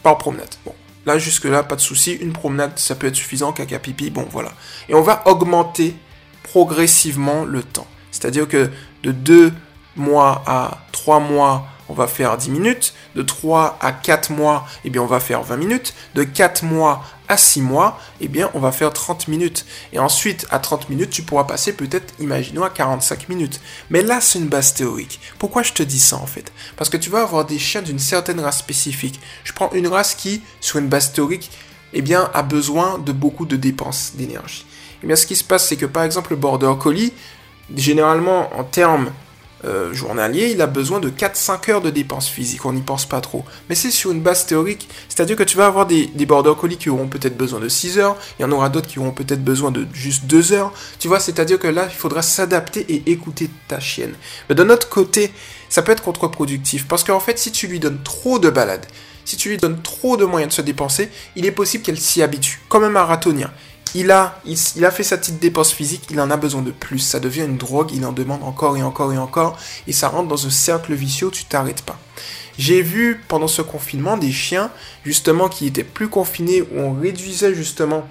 par 0.03 0.17
promenade. 0.17 0.55
Bon, 0.65 0.73
là, 1.05 1.17
jusque-là, 1.17 1.63
pas 1.63 1.75
de 1.75 1.81
souci. 1.81 2.13
Une 2.13 2.31
promenade, 2.31 2.71
ça 2.79 2.95
peut 2.95 3.07
être 3.07 3.15
suffisant, 3.15 3.51
caca 3.51 3.77
pipi, 3.77 4.09
bon, 4.09 4.25
voilà. 4.31 4.53
Et 4.87 4.95
on 4.95 5.01
va 5.01 5.27
augmenter 5.27 5.95
progressivement 6.43 7.43
le 7.43 7.61
temps. 7.61 7.87
C'est-à-dire 8.11 8.47
que 8.47 8.69
de 9.03 9.11
2 9.11 9.51
mois 9.97 10.43
à 10.45 10.79
3 10.91 11.19
mois, 11.19 11.67
on 11.89 11.93
va 11.93 12.07
faire 12.07 12.37
10 12.37 12.49
minutes. 12.49 12.93
De 13.15 13.21
3 13.21 13.77
à 13.81 13.91
4 13.91 14.31
mois, 14.31 14.67
eh 14.83 14.89
bien, 14.89 15.01
on 15.01 15.07
va 15.07 15.19
faire 15.19 15.43
20 15.43 15.57
minutes. 15.57 15.93
De 16.15 16.23
4 16.23 16.63
mois 16.63 17.03
à 17.27 17.37
6 17.37 17.61
mois, 17.61 17.99
eh 18.21 18.27
bien, 18.27 18.49
on 18.53 18.59
va 18.59 18.71
faire 18.71 18.93
30 18.93 19.27
minutes. 19.27 19.65
Et 19.93 19.99
ensuite, 19.99 20.47
à 20.49 20.59
30 20.59 20.89
minutes, 20.89 21.09
tu 21.09 21.23
pourras 21.23 21.43
passer 21.43 21.73
peut-être, 21.73 22.13
imaginons, 22.19 22.63
à 22.63 22.69
45 22.69 23.29
minutes. 23.29 23.59
Mais 23.89 24.01
là, 24.01 24.21
c'est 24.21 24.39
une 24.39 24.47
base 24.47 24.73
théorique. 24.73 25.19
Pourquoi 25.39 25.63
je 25.63 25.73
te 25.73 25.83
dis 25.83 25.99
ça, 25.99 26.17
en 26.17 26.25
fait? 26.25 26.51
Parce 26.75 26.89
que 26.89 26.97
tu 26.97 27.09
vas 27.09 27.21
avoir 27.21 27.45
des 27.45 27.59
chiens 27.59 27.81
d'une 27.81 27.99
certaine 27.99 28.39
race 28.39 28.59
spécifique. 28.59 29.19
Je 29.43 29.53
prends 29.53 29.71
une 29.73 29.87
race 29.87 30.15
qui, 30.15 30.41
sur 30.61 30.79
une 30.79 30.87
base 30.87 31.13
théorique, 31.13 31.51
eh 31.93 32.01
bien, 32.01 32.29
a 32.33 32.43
besoin 32.43 32.99
de 32.99 33.11
beaucoup 33.11 33.45
de 33.45 33.55
dépenses 33.55 34.13
d'énergie. 34.15 34.65
Eh 35.03 35.07
bien, 35.07 35.15
ce 35.15 35.25
qui 35.25 35.35
se 35.35 35.43
passe, 35.43 35.67
c'est 35.67 35.77
que, 35.77 35.85
par 35.85 36.03
exemple, 36.03 36.31
le 36.31 36.37
Border 36.37 36.73
Collie, 36.79 37.13
généralement, 37.75 38.49
en 38.57 38.63
termes 38.63 39.11
euh, 39.65 39.93
journalier, 39.93 40.51
il 40.51 40.61
a 40.61 40.67
besoin 40.67 40.99
de 40.99 41.09
4-5 41.09 41.71
heures 41.71 41.81
de 41.81 41.89
dépenses 41.89 42.27
physiques, 42.27 42.65
on 42.65 42.73
n'y 42.73 42.81
pense 42.81 43.05
pas 43.05 43.21
trop. 43.21 43.43
Mais 43.69 43.75
c'est 43.75 43.91
sur 43.91 44.11
une 44.11 44.21
base 44.21 44.45
théorique, 44.45 44.87
c'est-à-dire 45.09 45.35
que 45.35 45.43
tu 45.43 45.57
vas 45.57 45.65
avoir 45.65 45.85
des, 45.85 46.07
des 46.07 46.25
border 46.25 46.53
collies 46.59 46.77
qui 46.77 46.89
auront 46.89 47.07
peut-être 47.07 47.35
besoin 47.35 47.59
de 47.59 47.67
6 47.67 47.97
heures, 47.97 48.17
il 48.37 48.43
y 48.43 48.45
en 48.45 48.51
aura 48.51 48.69
d'autres 48.69 48.87
qui 48.87 48.99
auront 48.99 49.11
peut-être 49.11 49.43
besoin 49.43 49.71
de 49.71 49.87
juste 49.93 50.25
2 50.25 50.53
heures, 50.53 50.71
tu 50.99 51.07
vois, 51.07 51.19
c'est-à-dire 51.19 51.59
que 51.59 51.67
là, 51.67 51.87
il 51.89 51.95
faudra 51.95 52.21
s'adapter 52.21 52.85
et 52.87 53.11
écouter 53.11 53.49
ta 53.67 53.79
chienne. 53.79 54.13
Mais 54.49 54.55
de 54.55 54.63
notre 54.63 54.89
côté, 54.89 55.31
ça 55.69 55.81
peut 55.81 55.91
être 55.91 56.03
contre-productif, 56.03 56.87
parce 56.87 57.03
qu'en 57.03 57.19
fait, 57.19 57.39
si 57.39 57.51
tu 57.51 57.67
lui 57.67 57.79
donnes 57.79 58.01
trop 58.03 58.39
de 58.39 58.49
balades, 58.49 58.85
si 59.25 59.35
tu 59.37 59.49
lui 59.49 59.57
donnes 59.57 59.81
trop 59.81 60.17
de 60.17 60.23
moyens 60.23 60.51
de 60.51 60.55
se 60.55 60.61
dépenser, 60.61 61.09
il 61.35 61.45
est 61.45 61.51
possible 61.51 61.83
qu'elle 61.83 61.99
s'y 61.99 62.21
habitue, 62.21 62.61
comme 62.69 62.83
un 62.83 62.89
marathonien 62.89 63.51
il 63.97 64.11
a, 64.11 64.39
fait 64.91 65.03
sa 65.03 65.17
petite 65.17 65.39
dépense 65.39 65.71
physique, 65.71 66.03
il 66.11 66.19
en 66.19 66.29
a 66.29 66.37
besoin 66.37 66.61
de 66.61 66.71
plus. 66.71 66.99
Ça 66.99 67.19
devient 67.19 67.45
une 67.45 67.57
drogue, 67.57 67.91
il 67.93 68.05
en 68.05 68.11
demande 68.11 68.43
encore 68.43 68.77
et 68.77 68.83
encore 68.83 69.11
et 69.11 69.17
encore. 69.17 69.57
Et 69.87 69.91
ça 69.91 70.07
rentre 70.07 70.27
dans 70.27 70.45
un 70.45 70.51
cercle 70.51 70.93
vicieux, 70.93 71.31
tu 71.31 71.45
t'arrêtes 71.45 71.81
pas. 71.81 71.99
J'ai 72.57 72.81
vu 72.81 73.21
pendant 73.27 73.47
ce 73.47 73.61
confinement 73.61 74.17
des 74.17 74.31
chiens, 74.31 74.71
justement, 75.03 75.49
qui 75.49 75.67
étaient 75.67 75.83
plus 75.83 76.09
confinés, 76.09 76.61
où 76.61 76.79
on 76.79 76.93
réduisait 76.93 77.53
justement. 77.53 78.07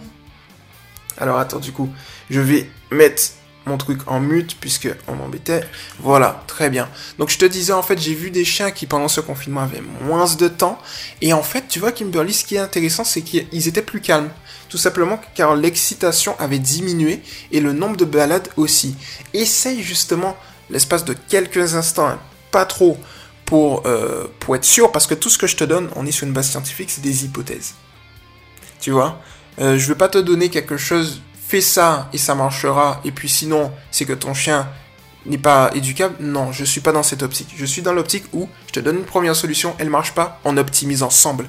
Alors 1.19 1.39
attends, 1.39 1.61
du 1.61 1.73
coup, 1.73 1.89
je 2.31 2.41
vais 2.41 2.69
mettre 2.91 3.23
mon 3.67 3.77
truc 3.77 4.01
en 4.07 4.21
mute 4.21 4.57
puisque 4.61 4.89
on 5.09 5.15
m'embêtait. 5.15 5.65
Voilà, 6.01 6.43
très 6.47 6.71
bien. 6.71 6.89
Donc 7.19 7.31
je 7.31 7.39
te 7.39 7.45
disais 7.45 7.73
en 7.73 7.83
fait, 7.83 8.01
j'ai 8.01 8.15
vu 8.15 8.31
des 8.31 8.45
chiens 8.45 8.71
qui 8.71 8.87
pendant 8.87 9.09
ce 9.09 9.21
confinement 9.21 9.63
avaient 9.63 9.83
moins 10.03 10.33
de 10.35 10.49
temps 10.49 10.79
et 11.21 11.33
en 11.33 11.43
fait, 11.43 11.65
tu 11.69 11.79
vois 11.79 11.93
Kimberly, 11.93 12.33
ce 12.33 12.45
qui 12.45 12.55
est 12.57 12.61
intéressant, 12.61 13.05
c'est 13.05 13.23
qu'ils 13.23 13.69
étaient 13.69 13.83
plus 13.83 14.01
calmes. 14.01 14.31
Tout 14.69 14.79
simplement 14.79 15.21
car 15.35 15.55
l'excitation 15.55 16.35
avait 16.39 16.59
diminué 16.59 17.21
et 17.53 17.61
le 17.61 17.73
nombre 17.73 17.97
de 17.97 18.05
balades 18.05 18.49
aussi. 18.57 18.97
Essaye 19.35 19.83
justement 19.83 20.37
l'espace 20.71 21.05
de 21.05 21.15
quelques 21.29 21.75
instants, 21.75 22.09
hein, 22.09 22.21
pas 22.51 22.65
trop, 22.65 22.99
pour, 23.45 23.87
euh, 23.87 24.27
pour 24.41 24.57
être 24.57 24.65
sûr, 24.65 24.93
parce 24.93 25.07
que 25.07 25.15
tout 25.15 25.31
ce 25.31 25.39
que 25.39 25.47
je 25.47 25.57
te 25.57 25.65
donne, 25.65 25.89
on 25.95 26.05
est 26.05 26.11
sur 26.11 26.27
une 26.27 26.33
base 26.33 26.51
scientifique, 26.51 26.91
c'est 26.91 27.01
des 27.01 27.25
hypothèses. 27.25 27.75
Tu 28.81 28.91
vois? 28.91 29.21
Euh, 29.61 29.79
Je 29.79 29.87
veux 29.87 29.95
pas 29.95 30.09
te 30.09 30.19
donner 30.19 30.51
quelque 30.51 30.77
chose, 30.77 31.23
fais 31.47 31.61
ça 31.61 32.09
et 32.13 32.19
ça 32.19 32.35
marchera, 32.35 33.01
et 33.05 33.13
puis 33.13 33.29
sinon, 33.29 33.73
c'est 33.91 34.05
que 34.05 34.13
ton 34.13 34.35
chien 34.35 34.69
n'est 35.27 35.39
pas 35.39 35.71
éducable. 35.75 36.17
Non, 36.21 36.53
je 36.53 36.65
suis 36.65 36.81
pas 36.81 36.93
dans 36.93 37.03
cette 37.03 37.23
optique. 37.23 37.55
Je 37.57 37.65
suis 37.65 37.83
dans 37.83 37.93
l'optique 37.93 38.25
où 38.33 38.49
je 38.69 38.73
te 38.73 38.81
donne 38.81 38.99
une 38.99 39.05
première 39.05 39.37
solution, 39.37 39.75
elle 39.79 39.91
marche 39.91 40.13
pas, 40.13 40.41
on 40.45 40.57
optimise 40.57 41.03
ensemble. 41.03 41.47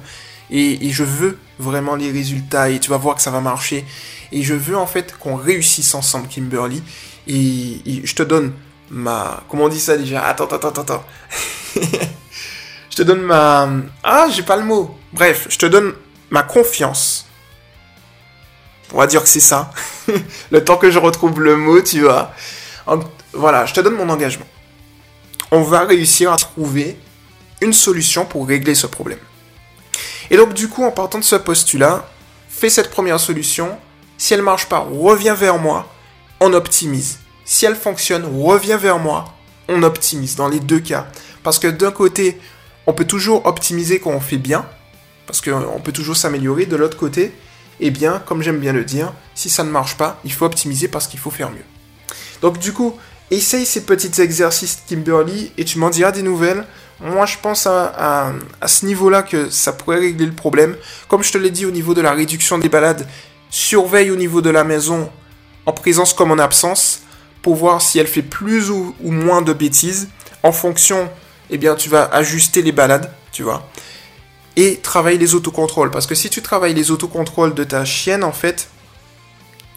Et, 0.50 0.90
je 0.90 1.04
veux 1.04 1.38
vraiment 1.58 1.94
les 1.94 2.10
résultats 2.10 2.70
et 2.70 2.78
tu 2.78 2.88
vas 2.90 2.96
voir 2.96 3.16
que 3.16 3.22
ça 3.22 3.30
va 3.30 3.40
marcher. 3.40 3.84
Et 4.32 4.42
je 4.42 4.54
veux 4.54 4.76
en 4.76 4.86
fait 4.86 5.16
qu'on 5.18 5.36
réussisse 5.36 5.94
ensemble, 5.94 6.28
Kimberly. 6.28 6.82
Et, 7.26 8.02
je 8.04 8.14
te 8.14 8.22
donne 8.22 8.52
ma... 8.90 9.42
Comment 9.48 9.64
on 9.64 9.68
dit 9.68 9.80
ça 9.80 9.96
déjà? 9.96 10.24
Attends, 10.24 10.46
attends, 10.46 10.68
attends, 10.68 10.82
attends. 10.82 11.04
je 12.90 12.96
te 12.96 13.02
donne 13.02 13.22
ma... 13.22 13.68
Ah, 14.02 14.28
j'ai 14.32 14.42
pas 14.42 14.56
le 14.56 14.64
mot. 14.64 14.96
Bref, 15.12 15.48
je 15.50 15.58
te 15.58 15.66
donne 15.66 15.92
ma 16.30 16.42
confiance. 16.42 17.27
On 18.92 18.98
va 18.98 19.06
dire 19.06 19.22
que 19.22 19.28
c'est 19.28 19.40
ça. 19.40 19.70
le 20.50 20.64
temps 20.64 20.76
que 20.76 20.90
je 20.90 20.98
retrouve 20.98 21.40
le 21.40 21.56
mot, 21.56 21.80
tu 21.80 22.00
vois. 22.02 22.32
Voilà, 23.32 23.66
je 23.66 23.74
te 23.74 23.80
donne 23.80 23.94
mon 23.94 24.08
engagement. 24.08 24.46
On 25.50 25.62
va 25.62 25.84
réussir 25.84 26.32
à 26.32 26.36
trouver 26.36 26.98
une 27.60 27.72
solution 27.72 28.24
pour 28.24 28.46
régler 28.46 28.74
ce 28.74 28.86
problème. 28.86 29.18
Et 30.30 30.36
donc 30.36 30.54
du 30.54 30.68
coup, 30.68 30.84
en 30.84 30.90
partant 30.90 31.18
de 31.18 31.24
ce 31.24 31.36
postulat, 31.36 32.08
fais 32.48 32.70
cette 32.70 32.90
première 32.90 33.20
solution. 33.20 33.78
Si 34.16 34.34
elle 34.34 34.42
marche 34.42 34.66
pas, 34.66 34.78
reviens 34.78 35.34
vers 35.34 35.58
moi, 35.58 35.88
on 36.40 36.52
optimise. 36.52 37.18
Si 37.44 37.64
elle 37.64 37.76
fonctionne, 37.76 38.24
reviens 38.42 38.76
vers 38.76 38.98
moi, 38.98 39.24
on 39.68 39.82
optimise 39.82 40.36
dans 40.36 40.48
les 40.48 40.60
deux 40.60 40.80
cas. 40.80 41.06
Parce 41.42 41.58
que 41.58 41.68
d'un 41.68 41.92
côté, 41.92 42.38
on 42.86 42.92
peut 42.92 43.06
toujours 43.06 43.46
optimiser 43.46 44.00
quand 44.00 44.10
on 44.10 44.20
fait 44.20 44.38
bien, 44.38 44.66
parce 45.26 45.40
qu'on 45.40 45.80
peut 45.82 45.92
toujours 45.92 46.16
s'améliorer. 46.16 46.66
De 46.66 46.76
l'autre 46.76 46.96
côté, 46.96 47.32
eh 47.80 47.90
bien, 47.90 48.22
comme 48.26 48.42
j'aime 48.42 48.58
bien 48.58 48.72
le 48.72 48.84
dire, 48.84 49.12
si 49.34 49.50
ça 49.50 49.64
ne 49.64 49.70
marche 49.70 49.96
pas, 49.96 50.20
il 50.24 50.32
faut 50.32 50.44
optimiser 50.44 50.88
parce 50.88 51.06
qu'il 51.06 51.20
faut 51.20 51.30
faire 51.30 51.50
mieux. 51.50 51.64
Donc 52.42 52.58
du 52.58 52.72
coup, 52.72 52.96
essaye 53.30 53.66
ces 53.66 53.84
petits 53.84 54.20
exercices 54.20 54.82
Kimberly 54.88 55.52
et 55.56 55.64
tu 55.64 55.78
m'en 55.78 55.90
diras 55.90 56.12
des 56.12 56.22
nouvelles. 56.22 56.64
Moi, 57.00 57.26
je 57.26 57.36
pense 57.40 57.66
à, 57.66 58.32
ce 58.66 58.86
niveau-là 58.86 59.22
que 59.22 59.50
ça 59.50 59.72
pourrait 59.72 60.00
régler 60.00 60.26
le 60.26 60.32
problème. 60.32 60.76
Comme 61.06 61.22
je 61.22 61.30
te 61.30 61.38
l'ai 61.38 61.50
dit 61.50 61.64
au 61.64 61.70
niveau 61.70 61.94
de 61.94 62.00
la 62.00 62.12
réduction 62.12 62.58
des 62.58 62.68
balades, 62.68 63.06
surveille 63.50 64.10
au 64.10 64.16
niveau 64.16 64.40
de 64.40 64.50
la 64.50 64.64
maison, 64.64 65.08
en 65.66 65.72
présence 65.72 66.12
comme 66.12 66.32
en 66.32 66.38
absence, 66.38 67.02
pour 67.42 67.54
voir 67.54 67.80
si 67.80 68.00
elle 68.00 68.08
fait 68.08 68.22
plus 68.22 68.70
ou, 68.70 68.94
moins 69.00 69.42
de 69.42 69.52
bêtises. 69.52 70.08
En 70.42 70.50
fonction, 70.50 71.08
eh 71.50 71.58
bien, 71.58 71.76
tu 71.76 71.88
vas 71.88 72.04
ajuster 72.12 72.62
les 72.62 72.72
balades, 72.72 73.12
tu 73.30 73.44
vois. 73.44 73.68
Et 74.60 74.80
travaille 74.82 75.18
les 75.18 75.36
autocontrôles. 75.36 75.92
Parce 75.92 76.08
que 76.08 76.16
si 76.16 76.30
tu 76.30 76.42
travailles 76.42 76.74
les 76.74 76.90
autocontrôles 76.90 77.54
de 77.54 77.62
ta 77.62 77.84
chienne, 77.84 78.24
en 78.24 78.32
fait, 78.32 78.68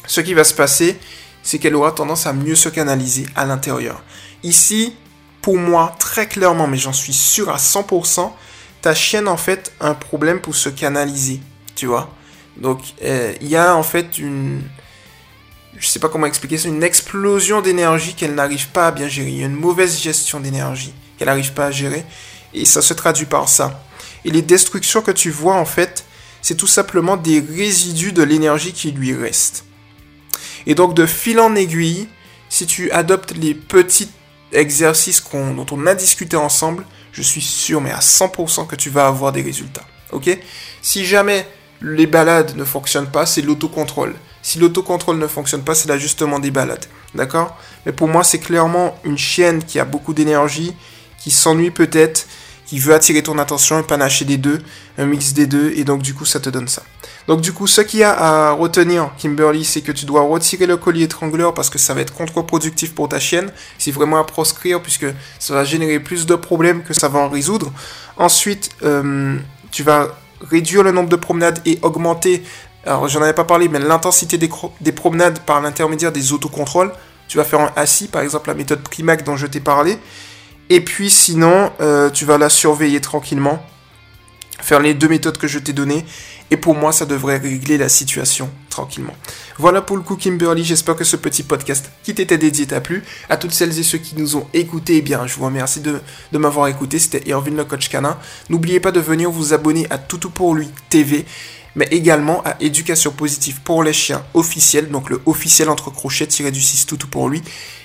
ce 0.08 0.22
qui 0.22 0.34
va 0.34 0.44
se 0.44 0.56
passer, 0.56 0.98
c'est 1.44 1.60
qu'elle 1.60 1.76
aura 1.76 1.92
tendance 1.92 2.26
à 2.26 2.34
mieux 2.34 2.56
se 2.56 2.68
canaliser 2.68 3.28
à 3.36 3.46
l'intérieur. 3.46 4.02
Ici, 4.42 4.96
pour 5.44 5.56
moi, 5.56 5.96
très 6.00 6.28
clairement, 6.28 6.66
mais 6.66 6.78
j'en 6.78 6.94
suis 6.94 7.14
sûr 7.14 7.52
à 7.52 7.58
100%, 7.58 8.32
ta 8.82 8.96
chienne, 8.96 9.28
en 9.28 9.38
fait, 9.38 9.72
a 9.80 9.88
un 9.88 9.94
problème 9.94 10.42
pour 10.42 10.56
se 10.56 10.70
canaliser, 10.70 11.42
tu 11.76 11.86
vois. 11.86 12.10
Donc, 12.58 12.82
euh, 13.04 13.36
il 13.40 13.50
y 13.50 13.56
a, 13.56 13.76
en 13.76 13.84
fait, 13.84 14.18
une... 14.18 14.64
Je 15.78 15.86
sais 15.86 16.00
pas 16.00 16.10
comment 16.10 16.26
expliquer 16.26 16.58
ça, 16.58 16.70
une 16.70 16.82
explosion 16.82 17.62
d'énergie 17.62 18.16
qu'elle 18.16 18.34
n'arrive 18.34 18.70
pas 18.70 18.88
à 18.88 18.92
bien 18.92 19.08
gérer. 19.08 19.30
Il 19.30 19.38
y 19.38 19.44
a 19.44 19.46
une 19.46 19.54
mauvaise 19.54 20.02
gestion 20.02 20.40
d'énergie 20.40 20.96
qu'elle 21.20 21.28
n'arrive 21.28 21.54
pas 21.54 21.68
à 21.68 21.72
gérer. 21.72 22.04
Et 22.56 22.66
ça 22.66 22.82
se 22.82 22.96
traduit 22.96 23.28
par 23.28 23.48
ça. 23.48 23.80
Et 24.26 24.32
les 24.32 24.42
destructions 24.42 25.02
que 25.02 25.12
tu 25.12 25.30
vois, 25.30 25.56
en 25.56 25.66
fait, 25.66 26.06
c'est 26.42 26.56
tout 26.56 26.68
simplement 26.68 27.18
des 27.18 27.40
résidus 27.40 28.14
de 28.14 28.24
l'énergie 28.24 28.74
qui 28.74 28.92
lui 28.92 29.14
reste. 29.14 29.66
Et 30.66 30.76
donc, 30.76 30.94
de 30.94 31.06
fil 31.06 31.40
en 31.40 31.56
aiguille, 31.56 32.08
si 32.50 32.66
tu 32.66 32.92
adoptes 32.92 33.36
les 33.36 33.54
petites 33.54 34.12
exercice 34.54 35.24
dont 35.34 35.66
on 35.72 35.88
a 35.88 35.96
discuté 35.96 36.36
ensemble, 36.36 36.86
je 37.12 37.22
suis 37.22 37.42
sûr, 37.42 37.82
mais 37.82 37.92
à 37.92 38.00
100% 38.00 38.68
que 38.68 38.76
tu 38.76 38.90
vas 38.90 39.08
avoir 39.08 39.32
des 39.32 39.42
résultats. 39.42 39.86
Ok? 40.12 40.38
Si 40.82 41.06
jamais 41.06 41.48
les 41.82 42.08
balades 42.08 42.56
ne 42.56 42.64
fonctionnent 42.64 43.10
pas, 43.10 43.26
c'est 43.26 43.42
l'autocontrôle. 43.42 44.16
Si 44.42 44.60
l'autocontrôle 44.60 45.18
ne 45.18 45.28
fonctionne 45.28 45.64
pas, 45.64 45.76
c'est 45.76 45.88
l'ajustement 45.88 46.40
des 46.40 46.52
balades. 46.52 46.86
D'accord? 47.16 47.58
Mais 47.86 47.92
pour 47.92 48.08
moi, 48.08 48.24
c'est 48.24 48.40
clairement 48.40 48.98
une 49.04 49.18
chienne 49.18 49.64
qui 49.64 49.80
a 49.80 49.86
beaucoup 49.86 50.14
d'énergie, 50.14 50.74
qui 51.18 51.32
s'ennuie 51.32 51.72
peut-être, 51.72 52.28
qui 52.72 52.80
veut 52.80 52.94
attirer 52.94 53.22
ton 53.22 53.38
attention, 53.38 53.76
un 53.76 53.84
panaché 53.84 54.24
des 54.24 54.38
deux, 54.38 54.62
un 54.98 55.06
mix 55.06 55.34
des 55.34 55.46
deux, 55.46 55.74
et 55.76 55.84
donc 55.84 56.02
du 56.02 56.14
coup, 56.14 56.24
ça 56.24 56.40
te 56.40 56.50
donne 56.50 56.70
ça. 56.70 56.84
Donc 57.28 57.42
du 57.42 57.52
coup, 57.52 57.68
ce 57.68 57.82
qu'il 57.82 58.00
y 58.00 58.04
a 58.04 58.18
à 58.18 58.52
retenir, 58.52 59.12
Kimberly, 59.18 59.66
c'est 59.66 59.82
que 59.82 59.92
tu 59.92 60.06
dois 60.06 60.22
retirer 60.22 60.66
le 60.68 60.78
collier 60.78 61.04
étrangleur 61.04 61.54
parce 61.54 61.70
que 61.70 61.78
ça 61.78 61.94
va 61.94 62.00
être 62.00 62.14
contre-productif 62.14 62.96
pour 62.96 63.10
ta 63.10 63.20
chienne. 63.20 63.52
C'est 63.78 63.92
vraiment 63.92 64.20
à 64.20 64.24
proscrire 64.24 64.82
puisque 64.82 65.06
ça 65.38 65.54
va 65.54 65.66
générer 65.66 66.00
plus 66.00 66.26
de 66.26 66.34
problèmes 66.36 66.82
que 66.82 66.94
ça 66.94 67.10
va 67.10 67.20
en 67.20 67.28
résoudre. 67.28 67.74
Ensuite, 68.16 68.70
euh, 68.84 69.36
tu 69.72 69.84
vas 69.84 70.08
réduire 70.40 70.84
le 70.84 70.94
nombre 70.94 71.10
de 71.10 71.18
promenades 71.18 71.60
et 71.66 71.78
augmenter, 71.82 72.42
alors 72.86 73.10
j'en 73.10 73.22
avais 73.22 73.34
pas 73.34 73.44
parlé, 73.44 73.68
mais 73.68 73.80
l'intensité 73.80 74.38
des, 74.38 74.50
des, 74.80 74.94
promenades 74.94 75.40
par 75.40 75.60
l'intermédiaire 75.60 76.14
des 76.14 76.32
autocontrôles. 76.32 76.94
Tu 77.28 77.36
vas 77.36 77.44
faire 77.44 77.60
un 77.60 77.74
assis, 77.76 78.08
par 78.08 78.22
exemple 78.22 78.48
la 78.48 78.56
méthode 78.56 78.82
Primac 78.82 79.26
dont 79.26 79.36
je 79.36 79.48
t'ai 79.48 79.60
parlé. 79.60 79.98
Et 80.74 80.80
puis 80.80 81.10
sinon, 81.10 81.70
euh, 81.82 82.10
tu 82.10 82.24
vas 82.24 82.38
la 82.38 82.48
surveiller 82.48 83.02
tranquillement. 83.02 83.62
Faire 84.62 84.80
les 84.80 84.94
deux 84.94 85.10
méthodes 85.10 85.38
que 85.38 85.46
je 85.50 85.60
t'ai 85.60 85.74
données. 85.74 86.06
Et 86.50 86.56
pour 86.56 86.76
moi, 86.76 86.94
ça 86.94 87.06
devrait 87.06 87.40
régler 87.40 87.78
la 87.78 87.90
situation 87.90 88.50
tranquillement. 88.70 89.14
Voilà 89.58 89.82
pour 89.82 89.98
le 89.98 90.02
coup, 90.02 90.16
Kimberly. 90.16 90.64
J'espère 90.64 90.96
que 90.96 91.04
ce 91.04 91.18
petit 91.18 91.44
podcast 91.44 91.92
qui 92.04 92.16
t'était 92.16 92.38
dédié 92.38 92.68
t'a 92.68 92.80
plu. 92.80 93.04
À 93.28 93.36
toutes 93.36 93.52
celles 93.52 93.78
et 93.78 93.84
ceux 93.84 93.98
qui 93.98 94.16
nous 94.16 94.38
ont 94.38 94.48
écoutés, 94.54 94.96
eh 94.98 95.02
bien, 95.02 95.28
je 95.28 95.36
vous 95.36 95.44
remercie 95.44 95.82
de, 95.82 96.00
de 96.32 96.38
m'avoir 96.38 96.70
écouté. 96.70 97.00
C'était 97.00 97.28
Irvin 97.28 97.52
le 97.52 97.66
coach 97.66 97.90
canin. 97.90 98.18
N'oubliez 98.50 98.80
pas 98.80 98.94
de 98.94 99.02
venir 99.02 99.30
vous 99.30 99.54
abonner 99.54 99.88
à 99.90 99.98
Toutou 99.98 100.30
pour 100.30 100.56
lui 100.56 100.70
TV 100.88 101.26
mais 101.76 101.88
également 101.92 102.42
à 102.44 102.56
Éducation 102.60 103.12
positive 103.12 103.62
pour 103.64 103.84
les 103.84 103.94
chiens 103.94 104.24
officiel, 104.34 104.90
donc 104.90 105.10
le 105.10 105.22
officiel 105.26 105.70
entre 105.70 105.90
crochets 105.90 106.28
tiré 106.28 106.52
du 106.52 106.62
6 106.62 106.86
toutou 106.86 107.08
pour 107.08 107.30
lui. 107.30 107.42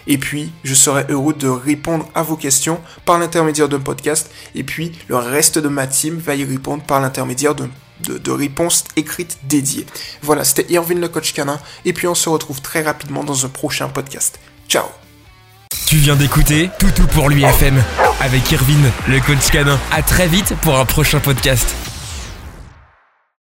Et 0.07 0.19
puis, 0.19 0.53
je 0.65 0.75
serai 0.75 1.05
heureux 1.09 1.35
de 1.35 1.49
répondre 1.49 2.09
à 2.15 2.23
vos 2.23 2.37
questions 2.37 2.81
par 3.05 3.19
l'intermédiaire 3.19 3.69
d'un 3.69 3.81
podcast. 3.81 4.31
Et 4.55 4.63
puis, 4.63 4.93
le 5.09 5.17
reste 5.17 5.59
de 5.59 5.69
ma 5.69 5.87
team 5.87 6.19
va 6.19 6.35
y 6.35 6.45
répondre 6.45 6.83
par 6.83 7.01
l'intermédiaire 7.01 7.55
d'un 7.55 7.69
de, 8.01 8.31
réponses 8.31 8.85
écrites 8.97 9.39
dédiées. 9.45 9.87
Voilà, 10.23 10.45
c'était 10.45 10.71
Irvin 10.73 10.97
le 10.97 11.09
coach 11.09 11.33
canin, 11.33 11.59
et 11.85 11.93
puis 11.93 12.07
on 12.07 12.15
se 12.15 12.29
retrouve 12.29 12.61
très 12.61 12.83
rapidement 12.83 13.25
dans 13.25 13.47
un 13.47 13.49
prochain 13.49 13.89
podcast. 13.89 14.39
Ciao 14.69 14.85
Tu 15.87 15.97
viens 15.97 16.17
d'écouter 16.17 16.71
Toutou 16.79 17.07
pour 17.07 17.29
lui 17.29 17.45
FM 17.45 17.83
avec 18.21 18.51
Irvin 18.51 18.91
le 19.09 19.21
coach 19.21 19.51
canin. 19.51 19.79
À 19.93 20.03
très 20.03 20.29
vite 20.29 20.55
pour 20.63 20.77
un 20.79 20.85
prochain 20.85 21.21
podcast. 21.21 21.96